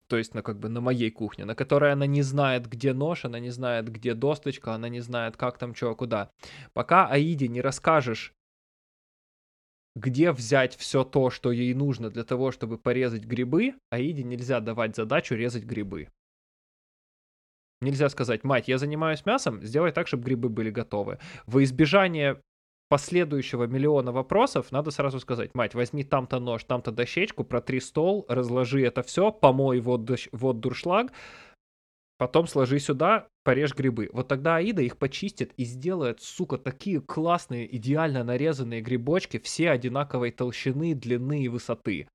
[0.07, 3.25] то есть на как бы на моей кухне, на которой она не знает, где нож,
[3.25, 6.31] она не знает, где досточка, она не знает, как там что, куда.
[6.73, 8.33] Пока Аиде не расскажешь,
[9.95, 14.95] где взять все то, что ей нужно для того, чтобы порезать грибы, Аиде нельзя давать
[14.95, 16.09] задачу резать грибы.
[17.85, 21.19] Нельзя сказать, мать, я занимаюсь мясом, сделай так, чтобы грибы были готовы.
[21.45, 22.41] Во избежание
[22.89, 28.83] последующего миллиона вопросов надо сразу сказать, мать, возьми там-то нож, там-то дощечку, протри стол, разложи
[28.83, 31.11] это все, помой вот, вот дуршлаг,
[32.17, 34.09] потом сложи сюда, порежь грибы.
[34.13, 40.31] Вот тогда Аида их почистит и сделает, сука, такие классные, идеально нарезанные грибочки, все одинаковой
[40.31, 42.07] толщины, длины и высоты.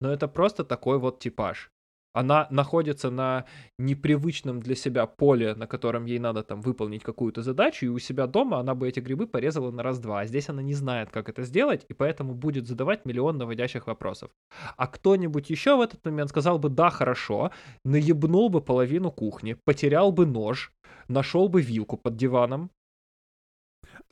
[0.00, 1.70] Но это просто такой вот типаж.
[2.14, 3.44] Она находится на
[3.76, 8.28] непривычном для себя поле, на котором ей надо там выполнить какую-то задачу, и у себя
[8.28, 10.20] дома она бы эти грибы порезала на раз-два.
[10.20, 14.30] А здесь она не знает, как это сделать, и поэтому будет задавать миллион наводящих вопросов.
[14.76, 17.50] А кто-нибудь еще в этот момент сказал бы «да, хорошо»,
[17.84, 20.72] наебнул бы половину кухни, потерял бы нож,
[21.08, 22.70] нашел бы вилку под диваном,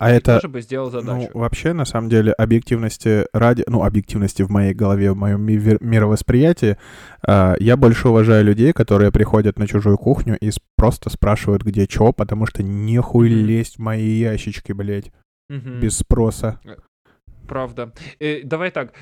[0.03, 1.31] А и это, тоже бы сделал задачу.
[1.33, 5.79] ну, вообще, на самом деле, объективности ради, ну, объективности в моей голове, в моем ми-
[5.81, 6.77] мировосприятии,
[7.27, 12.13] а, я больше уважаю людей, которые приходят на чужую кухню и просто спрашивают, где чё,
[12.13, 15.13] потому что нехуй лезть в мои ящички, блядь,
[15.49, 15.81] Мгм.
[15.81, 16.59] без спроса.
[17.49, 17.93] Правда.
[18.21, 18.93] Э, давай так.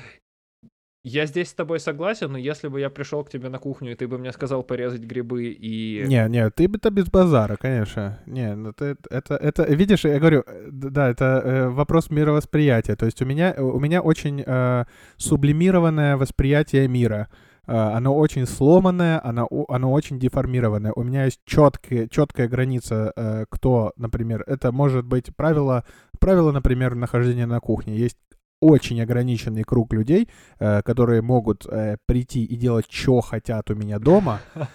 [1.03, 3.95] Я здесь с тобой согласен, но если бы я пришел к тебе на кухню, и
[3.95, 6.05] ты бы мне сказал порезать грибы и...
[6.05, 8.19] Не, не, ты бы- это без базара, конечно.
[8.27, 12.95] Не, ну ты, это, это, видишь, я говорю, э, да, это э, вопрос мировосприятия.
[12.95, 14.85] То есть у меня, у меня очень э,
[15.17, 17.29] сублимированное восприятие мира.
[17.65, 20.93] А, оно очень сломанное, оно, оно очень деформированное.
[20.95, 25.83] У меня есть четкая, четкая граница, э, кто, например, это может быть правило,
[26.19, 27.95] правило, например, нахождения на кухне.
[27.95, 28.17] Есть
[28.61, 33.99] очень ограниченный круг людей, э, которые могут э, прийти и делать, что хотят у меня
[33.99, 34.39] дома.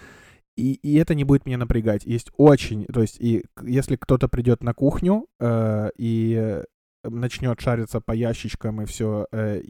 [0.59, 2.07] И, и это не будет меня напрягать.
[2.07, 6.63] Есть очень, то есть, и если кто-то придет на кухню э, и
[7.05, 9.61] начнет шариться по ящичкам и все, э,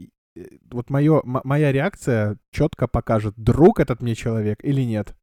[0.71, 5.15] вот моё, моя реакция четко покажет, друг этот мне человек или нет.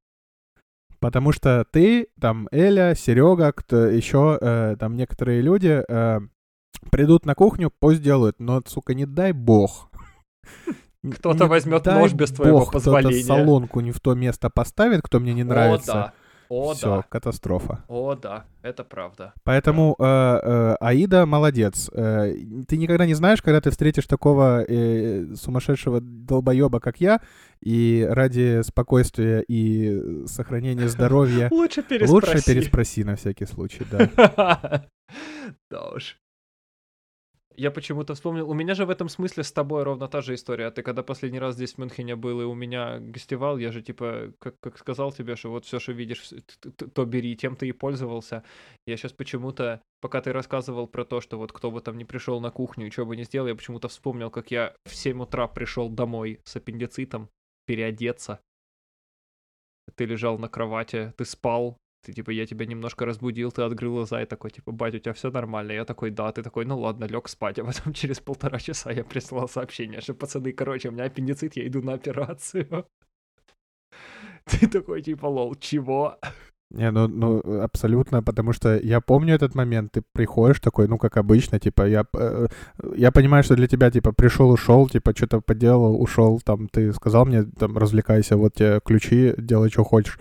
[1.01, 6.21] Потому что ты, там, Эля, Серега, кто еще, э, там, некоторые люди э,
[6.91, 9.91] придут на кухню, пусть делают, но, сука, не дай бог.
[11.13, 13.23] Кто-то возьмет нож без твоего позволения.
[13.23, 15.93] Кто-то солонку не в то место поставит, кто мне не нравится.
[15.93, 16.13] О, да.
[16.49, 17.03] О, Все, да.
[17.09, 17.85] катастрофа.
[17.89, 19.33] О, да, это правда.
[19.45, 20.41] Поэтому да.
[20.43, 21.91] э, э, Аида молодец.
[21.93, 22.33] Э,
[22.69, 27.21] ты никогда не знаешь, когда ты встретишь такого э, сумасшедшего долбоеба, как я,
[27.61, 32.13] и ради спокойствия и сохранения здоровья лучше переспроси.
[32.13, 34.87] Лучше переспроси на всякий случай, да.
[35.71, 36.19] Да уж.
[37.57, 40.71] Я почему-то вспомнил, у меня же в этом смысле с тобой ровно та же история.
[40.73, 44.33] Ты когда последний раз здесь в Мюнхене был и у меня гостевал, я же типа,
[44.41, 46.31] как, как сказал тебе, что вот все, что видишь,
[46.95, 48.43] то бери, тем ты и пользовался.
[48.87, 52.41] Я сейчас почему-то, пока ты рассказывал про то, что вот кто бы там не пришел
[52.41, 55.47] на кухню и что бы не сделал, я почему-то вспомнил, как я в 7 утра
[55.47, 57.29] пришел домой с аппендицитом
[57.67, 58.41] переодеться.
[59.95, 64.23] Ты лежал на кровати, ты спал, ты, типа, я тебя немножко разбудил, ты открыл глаза
[64.23, 65.73] и такой, типа, бать, у тебя все нормально.
[65.73, 67.59] Я такой, да, ты такой, ну ладно, лег спать.
[67.59, 71.67] А потом через полтора часа я прислал сообщение, что, пацаны, короче, у меня аппендицит, я
[71.67, 72.87] иду на операцию.
[74.45, 76.19] Ты такой, типа, лол, чего?
[76.75, 81.17] Не, ну, ну, абсолютно, потому что я помню этот момент, ты приходишь такой, ну, как
[81.17, 82.49] обычно, типа, я, э,
[82.97, 87.27] я понимаю, что для тебя, типа, пришел, ушел, типа, что-то поделал, ушел, там, ты сказал
[87.27, 90.19] мне, там, развлекайся, вот тебе ключи, делай, что хочешь.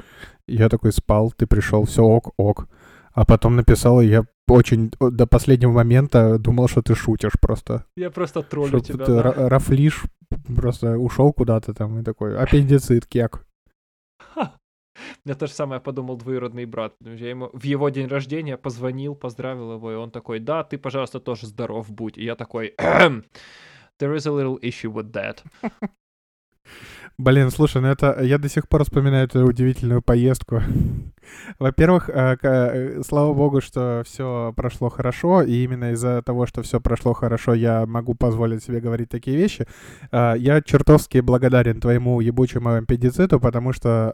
[0.47, 2.67] Я такой спал, ты пришел, все ок, ок.
[3.13, 7.85] А потом написал, и я очень до последнего момента думал, что ты шутишь просто.
[7.95, 9.49] Я просто троллю что тебя, ты да?
[9.49, 10.03] рафлишь,
[10.55, 13.45] просто ушел куда-то там и такой, аппендицит, кек.
[15.25, 16.95] Я то же самое подумал двоюродный брат.
[17.01, 21.19] Я ему в его день рождения позвонил, поздравил его, и он такой, да, ты, пожалуйста,
[21.19, 22.17] тоже здоров будь.
[22.17, 23.23] И я такой, there
[23.99, 25.43] is a little issue with that.
[27.19, 28.23] Блин, слушай, ну это...
[28.23, 30.63] Я до сих пор вспоминаю эту удивительную поездку.
[31.59, 36.81] Во-первых, э, э, слава богу, что все прошло хорошо, и именно из-за того, что все
[36.81, 39.67] прошло хорошо, я могу позволить себе говорить такие вещи.
[40.11, 44.09] Э, я чертовски благодарен твоему ебучему аппендициту, потому что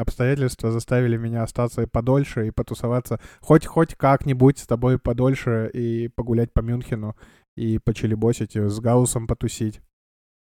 [0.00, 6.52] обстоятельства заставили меня остаться подольше и потусоваться хоть хоть как-нибудь с тобой подольше и погулять
[6.52, 7.16] по Мюнхену
[7.56, 9.80] и почелебосить, с Гаусом потусить.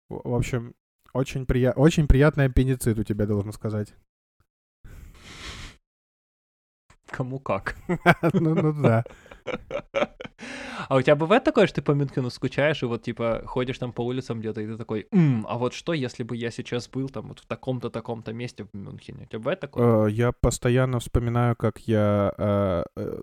[0.08, 0.74] В общем,
[1.12, 1.72] очень, прия...
[1.72, 3.94] Очень приятный аппендицит у тебя, должен сказать.
[7.06, 7.76] Кому как.
[8.32, 9.04] ну, ну да.
[10.88, 13.92] А у тебя бывает такое, что ты по Мюнхену скучаешь, и вот, типа, ходишь там
[13.92, 17.08] по улицам где-то, и ты такой, М, а вот что, если бы я сейчас был
[17.08, 19.24] там вот в таком-то, таком-то месте в Мюнхене?
[19.24, 20.06] У тебя бывает такое?
[20.06, 23.22] Э, я постоянно вспоминаю, как я э, э,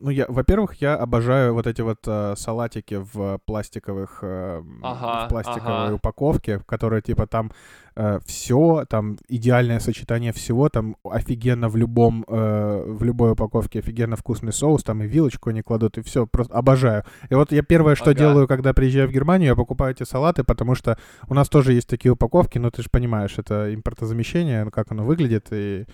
[0.00, 5.28] ну, я, во-первых, я обожаю вот эти вот э, салатики в пластиковых, э, ага, в
[5.28, 5.94] пластиковой ага.
[5.94, 7.52] упаковке, которые типа там
[7.96, 14.16] э, все, там идеальное сочетание всего, там офигенно в любом, э, в любой упаковке офигенно
[14.16, 17.04] вкусный соус, там и вилочку они кладут, и все, просто обожаю.
[17.30, 18.18] И вот я первое, что ага.
[18.18, 21.88] делаю, когда приезжаю в Германию, я покупаю эти салаты, потому что у нас тоже есть
[21.88, 25.86] такие упаковки, но ты же понимаешь, это импортозамещение, как оно выглядит и,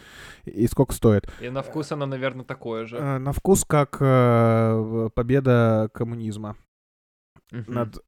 [0.45, 1.31] и сколько стоит.
[1.41, 2.97] И на вкус оно, наверное, такое же.
[2.97, 6.57] Э, на вкус как э, победа коммунизма
[7.53, 7.99] uh над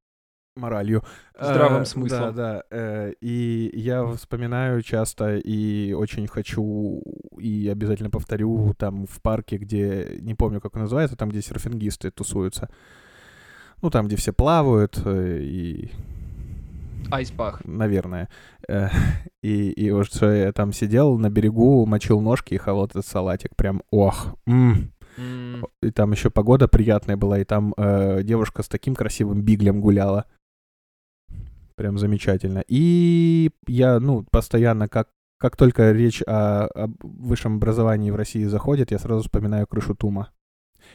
[0.57, 1.03] моралью.
[1.39, 2.21] Здравым э, смыслом.
[2.21, 2.63] Да, да.
[2.71, 7.03] Э, и я вспоминаю часто и очень хочу,
[7.39, 12.11] и обязательно повторю, там в парке, где, не помню, как он называется, там, где серфингисты
[12.11, 12.69] тусуются.
[13.81, 15.91] Ну, там, где все плавают, э, и...
[17.11, 17.65] Айсбах.
[17.65, 18.29] Наверное.
[19.43, 23.57] И, и вот что я там сидел на берегу, мочил ножки и хавал этот салатик.
[23.57, 25.65] Прям, ох, м Mm.
[25.83, 30.27] И там еще погода приятная была, и там э, девушка с таким красивым биглем гуляла.
[31.75, 32.63] Прям замечательно.
[32.67, 35.09] И я, ну, постоянно, как,
[35.39, 40.31] как только речь о, о высшем образовании в России заходит, я сразу вспоминаю крышу Тума.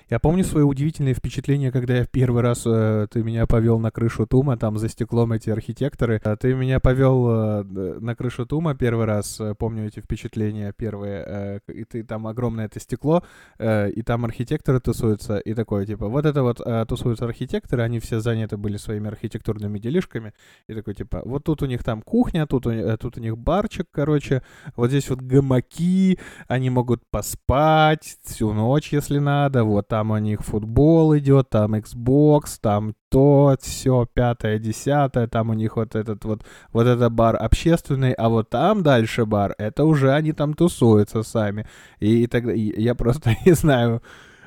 [0.10, 3.92] Я помню свои удивительные впечатления, когда я в первый раз э, ты меня повел на
[3.92, 6.22] крышу Тума, там за стеклом эти архитекторы.
[6.24, 7.64] А ты меня повел э,
[8.00, 12.66] на крышу Тума первый раз, э, помню эти впечатления первые, э, и ты там огромное
[12.66, 13.24] это стекло,
[13.60, 18.00] э, и там архитекторы тусуются, и такое, типа, вот это вот э, тусуются архитекторы, они
[18.00, 20.34] все заняты были своими архитектурными делишками,
[20.68, 23.38] и такой, типа, вот тут у них там кухня, тут у, э, тут у них
[23.38, 24.42] барчик, короче,
[24.76, 30.42] вот здесь вот гамаки, они могут поспать всю ночь, если надо, вот там у них
[30.42, 36.46] футбол идет, там Xbox, там то, все, пятое, десятое, там у них вот этот вот,
[36.72, 41.68] вот это бар общественный, а вот там дальше бар, это уже они там тусуются сами.
[42.00, 44.02] И, и тогда и я просто не знаю,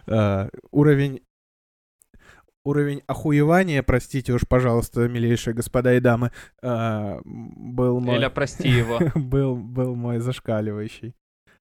[0.06, 1.20] э, уровень
[2.64, 6.30] уровень охуевания, простите уж, пожалуйста, милейшие господа и дамы,
[6.62, 8.16] э, был мой...
[8.16, 8.98] Эля, прости его.
[9.14, 11.14] был, был мой зашкаливающий.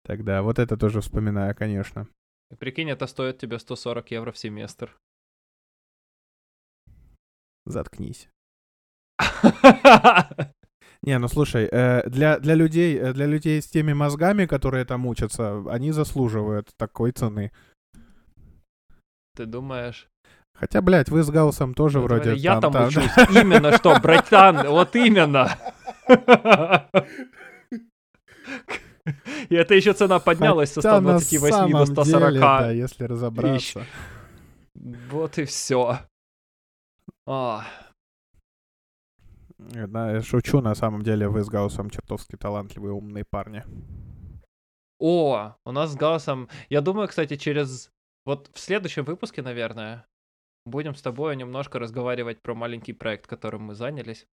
[0.05, 2.07] Тогда вот это тоже вспоминаю, конечно.
[2.59, 4.97] Прикинь, это стоит тебе 140 евро в семестр.
[7.67, 8.29] Заткнись.
[11.03, 15.07] Не, ну слушай, э, для, для людей, э, для людей с теми мозгами, которые там
[15.07, 17.53] учатся, они заслуживают такой цены.
[19.37, 20.09] Ты думаешь?
[20.55, 22.87] Хотя, блядь, вы с Гаусом тоже Ну, вроде Я там да?
[22.87, 23.11] учусь.
[23.35, 25.59] Именно что, братан, вот именно.
[29.49, 32.29] И это еще цена поднялась со Хотя на 128 до самом 140.
[32.29, 33.87] деле, да, если разобраться.
[34.75, 35.99] Вот и все.
[37.27, 37.65] А,
[39.59, 43.65] да, я шучу, на самом деле вы с Гаусом чертовски талантливые, умные парни.
[44.99, 46.49] О, у нас с Гаусом...
[46.69, 47.91] Я думаю, кстати, через...
[48.27, 50.07] Вот в следующем выпуске, наверное,
[50.65, 54.27] будем с тобой немножко разговаривать про маленький проект, которым мы занялись.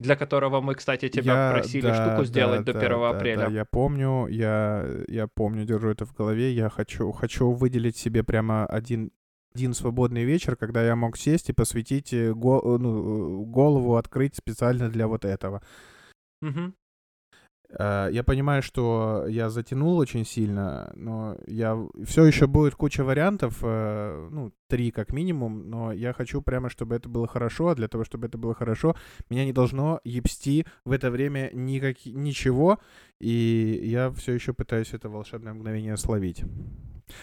[0.00, 3.10] Для которого мы, кстати, тебя Я- просили да, штуку да, сделать до да, 1 да,
[3.10, 3.46] апреля.
[3.46, 6.52] Да, я помню, я, я помню, держу это в голове.
[6.52, 9.12] Я хочу, хочу выделить себе прямо один,
[9.54, 13.94] один свободный вечер, когда я мог сесть и посвятить э, го- э, ну, э, голову,
[13.96, 15.62] открыть специально для вот этого.
[16.42, 16.74] Мгм.
[17.78, 23.58] Э, Я понимаю, что я затянул очень сильно, но я все еще будет куча вариантов,
[23.62, 27.88] э, ну, три как минимум, но я хочу прямо, чтобы это было хорошо, а для
[27.88, 28.94] того, чтобы это было хорошо,
[29.30, 31.96] меня не должно ебсти в это время никак...
[32.06, 32.78] ничего,
[33.20, 36.44] и я все еще пытаюсь это волшебное мгновение словить.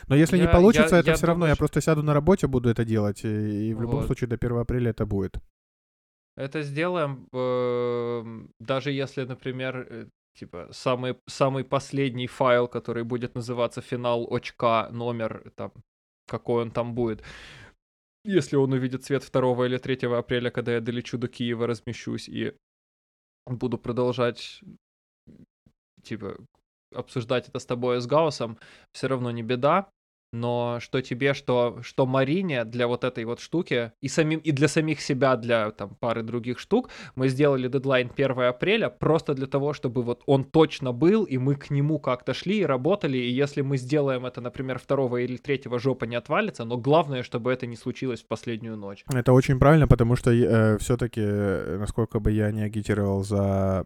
[0.07, 2.03] Но если не Я- получится, я- это я все равно, думаю, я что- просто сяду
[2.03, 4.05] на работе, буду это делать, и, и в любом Вот.
[4.05, 5.37] случае до 1 апреля это будет.
[6.37, 13.81] Это сделаем, эм, даже если, например, э, типа самый, самый последний файл, который будет называться
[13.81, 15.71] финал очка, номер, там,
[16.27, 17.23] какой он там будет.
[18.23, 22.53] Если он увидит свет 2 или 3 апреля, когда я долечу до Киева, размещусь и
[23.47, 24.61] буду продолжать,
[26.03, 26.37] типа,
[26.93, 28.57] обсуждать это с тобой и с Гаусом,
[28.93, 29.89] все равно не беда.
[30.33, 34.67] Но что тебе, что, что Марине для вот этой вот штуки, и, самим, и для
[34.69, 39.73] самих себя, для там пары других штук, мы сделали дедлайн 1 апреля просто для того,
[39.73, 43.61] чтобы вот он точно был, и мы к нему как-то шли и работали, и если
[43.61, 47.75] мы сделаем это, например, 2 или 3 жопа не отвалится, но главное, чтобы это не
[47.75, 49.03] случилось в последнюю ночь.
[49.13, 50.31] Это очень правильно, потому что
[50.79, 53.85] все-таки, насколько бы я не агитировал за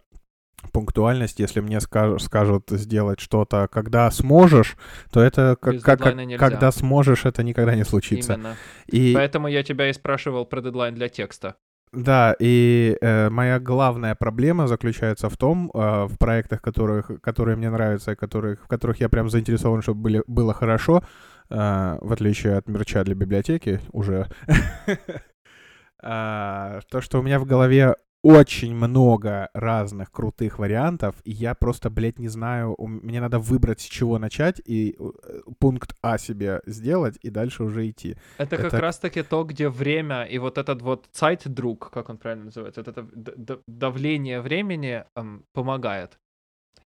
[0.71, 4.75] пунктуальность, если мне скаж- скажут сделать что-то, когда сможешь,
[5.11, 5.99] то это как, как-
[6.39, 8.33] когда сможешь, это никогда не случится.
[8.33, 8.55] Именно.
[8.87, 11.55] И Поэтому я тебя и спрашивал про дедлайн для текста.
[11.93, 17.69] да, и э, моя главная проблема заключается в том, э, в проектах, которых, которые мне
[17.69, 21.03] нравятся, и которых, в которых я прям заинтересован, чтобы были, было хорошо,
[21.49, 24.27] э, в отличие от мерча для библиотеки уже,
[26.01, 27.95] а, то, что у меня в голове
[28.27, 33.81] очень много разных крутых вариантов, и я просто, блядь, не знаю, у мне надо выбрать,
[33.81, 38.17] с чего начать, и э, пункт А себе сделать, и дальше уже идти.
[38.39, 42.45] Это как Это- раз-таки то, где время и вот этот вот сайт-друг, как он правильно
[42.45, 46.17] называется, вот это давление времени эм, помогает.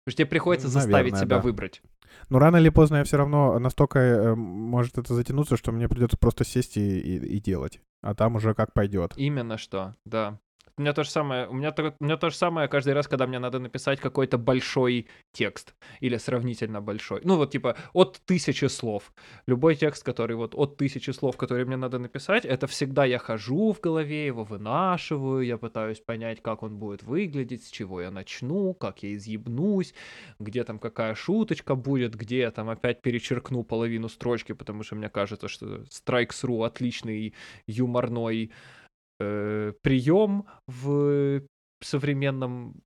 [0.05, 1.43] Потому что тебе приходится заставить Наверное, себя да.
[1.43, 1.83] выбрать.
[2.31, 6.17] Но рано или поздно я все равно настолько э, может это затянуться, что мне придется
[6.17, 7.81] просто сесть и, и- и делать.
[8.03, 9.13] А там уже как пойдет.
[9.17, 10.39] Именно что, да.
[10.79, 13.09] У меня то же самое, у меня, то, у меня то же самое каждый раз,
[13.09, 17.23] когда мне надо написать какой-то большой текст или сравнительно большой.
[17.25, 19.11] Ну вот типа от тысячи слов.
[19.47, 23.73] Любой текст, который вот от тысячи слов, который мне надо написать, это всегда я хожу
[23.73, 28.75] в голове, его вынашиваю, я пытаюсь понять, как он будет выглядеть, с чего я начну,
[28.75, 29.95] как я изъебнусь,
[30.39, 35.09] где там какая шуточка будет, где я там опять перечеркну половину строчки, потому что мне
[35.09, 37.33] кажется, что Strikes.ru отличный
[37.67, 38.51] юморной
[39.21, 41.43] э, прием в
[41.83, 42.83] современном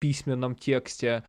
[0.00, 1.24] письменном тексте.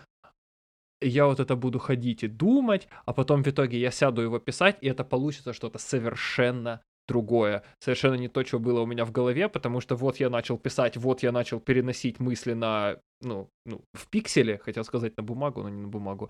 [1.02, 4.78] я вот это буду ходить и думать, а потом в итоге я сяду его писать,
[4.82, 9.50] и это получится что-то совершенно другое, совершенно не то, что было у меня в голове,
[9.50, 14.08] потому что вот я начал писать, вот я начал переносить мысли на, ну, ну в
[14.08, 16.30] пикселе, хотел сказать на бумагу, но не на бумагу.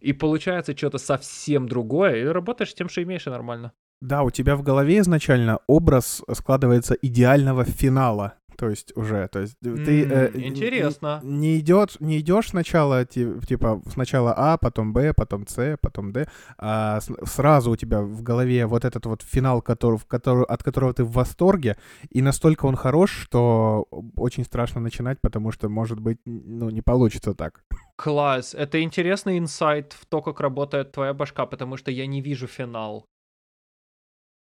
[0.00, 3.72] И получается что-то совсем другое, и работаешь тем, что имеешь, и нормально.
[4.00, 9.56] Да, у тебя в голове изначально образ складывается идеального финала то есть уже, то есть
[9.60, 15.46] ты э, интересно не, не идешь не идешь сначала типа сначала А, потом Б, потом
[15.46, 16.26] С, потом Д,
[16.58, 20.94] а сразу у тебя в голове вот этот вот финал, который, в который, от которого
[20.94, 21.76] ты в восторге,
[22.10, 23.86] и настолько он хорош, что
[24.16, 27.62] очень страшно начинать, потому что может быть ну не получится так.
[27.96, 32.46] Класс, это интересный инсайт в то, как работает твоя башка, потому что я не вижу
[32.46, 33.06] финал.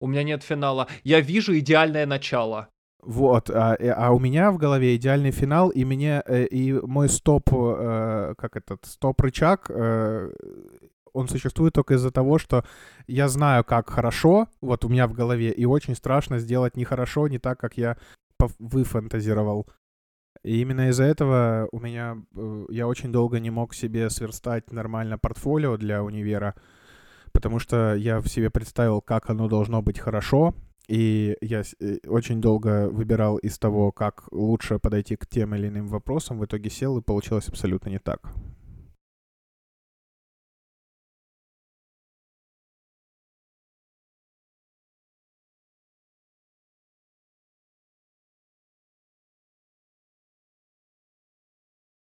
[0.00, 0.88] У меня нет финала.
[1.04, 2.68] Я вижу идеальное начало.
[3.02, 7.48] Вот, а, а у меня в голове идеальный финал, и мне, э, и мой стоп,
[7.52, 10.32] э, как этот, стоп-рычаг, э,
[11.12, 12.64] он существует только из-за того, что
[13.06, 17.38] я знаю, как хорошо, вот у меня в голове, и очень страшно сделать нехорошо, не
[17.38, 17.96] так, как я
[18.58, 19.68] выфантазировал.
[20.42, 22.16] И именно из-за этого у меня,
[22.68, 26.54] я очень долго не мог себе сверстать нормально портфолио для универа,
[27.36, 30.54] потому что я в себе представил, как оно должно быть хорошо,
[30.88, 35.86] и я э, очень долго выбирал из того, как лучше подойти к тем или иным
[35.88, 36.38] вопросам.
[36.38, 38.32] В итоге сел, и получилось абсолютно не так.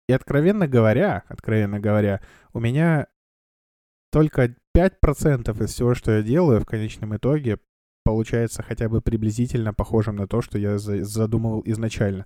[0.08, 2.22] И откровенно говоря, откровенно говоря,
[2.54, 3.06] у меня
[4.12, 7.60] только 5% из всего, что я делаю в конечном итоге,
[8.04, 12.26] получается хотя бы приблизительно похожим на то, что я задумывал изначально.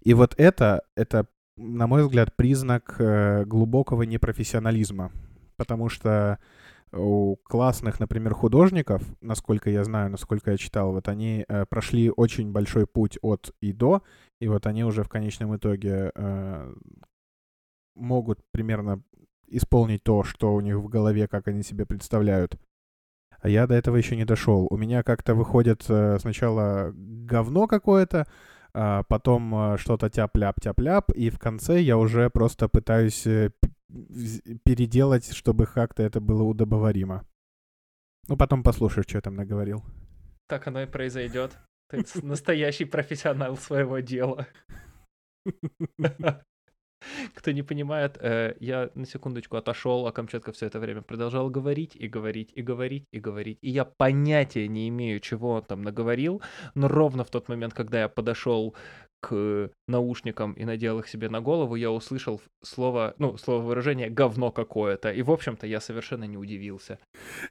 [0.00, 5.12] И вот это, это, на мой взгляд, признак э, глубокого непрофессионализма.
[5.56, 6.38] Потому что
[6.92, 12.52] у классных, например, художников, насколько я знаю, насколько я читал, вот они э, прошли очень
[12.52, 14.02] большой путь от и до,
[14.40, 16.74] и вот они уже в конечном итоге э,
[17.94, 19.02] могут примерно
[19.56, 22.58] исполнить то, что у них в голове, как они себе представляют.
[23.40, 24.66] А я до этого еще не дошел.
[24.70, 28.26] У меня как-то выходит э, сначала говно какое-то,
[28.72, 33.50] а потом э, что-то тяп-ляп, тяп-ляп, и в конце я уже просто пытаюсь э,
[34.64, 37.26] переделать, чтобы как-то это было удобоваримо.
[38.28, 39.82] Ну, потом послушаешь, что я там наговорил.
[40.46, 41.58] Так оно и произойдет.
[41.90, 44.46] Ты настоящий профессионал своего дела.
[47.34, 51.96] Кто не понимает, э, я на секундочку отошел, а Камчатка все это время продолжал говорить
[51.96, 53.58] и говорить и говорить и говорить.
[53.62, 56.42] И я понятия не имею, чего он там наговорил,
[56.74, 58.74] но ровно в тот момент, когда я подошел
[59.22, 64.50] к наушникам и надел их себе на голову, я услышал слово, ну, слово выражение «говно
[64.50, 65.12] какое-то».
[65.12, 66.98] И, в общем-то, я совершенно не удивился.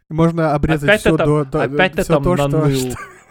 [0.09, 2.69] Можно обрезать опять все там, до, Опять ты там то, наныл.
[2.71, 2.95] Что,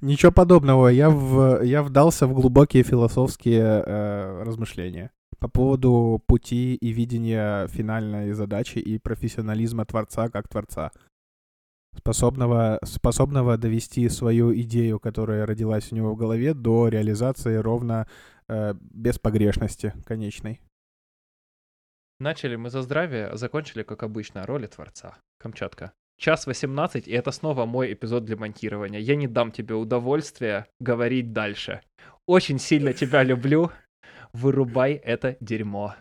[0.00, 0.88] Ничего подобного.
[0.88, 5.10] Я, в, я вдался в глубокие философские э, размышления
[5.44, 10.90] по поводу пути и видения финальной задачи и профессионализма творца как творца.
[11.94, 18.08] Способного, способного довести свою идею, которая родилась у него в голове, до реализации ровно
[18.48, 20.62] э, без погрешности конечной.
[22.18, 25.18] Начали мы за здравие, закончили, как обычно, роли творца.
[25.38, 25.92] Камчатка.
[26.16, 29.00] Час 18, и это снова мой эпизод для монтирования.
[29.00, 31.80] Я не дам тебе удовольствия говорить дальше.
[32.26, 33.70] Очень сильно тебя люблю.
[34.32, 35.94] Вырубай это дерьмо.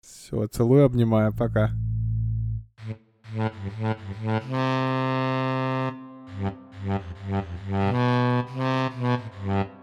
[0.00, 1.70] Все, целую, обнимаю, пока.
[3.36, 4.50] Mm-hmm.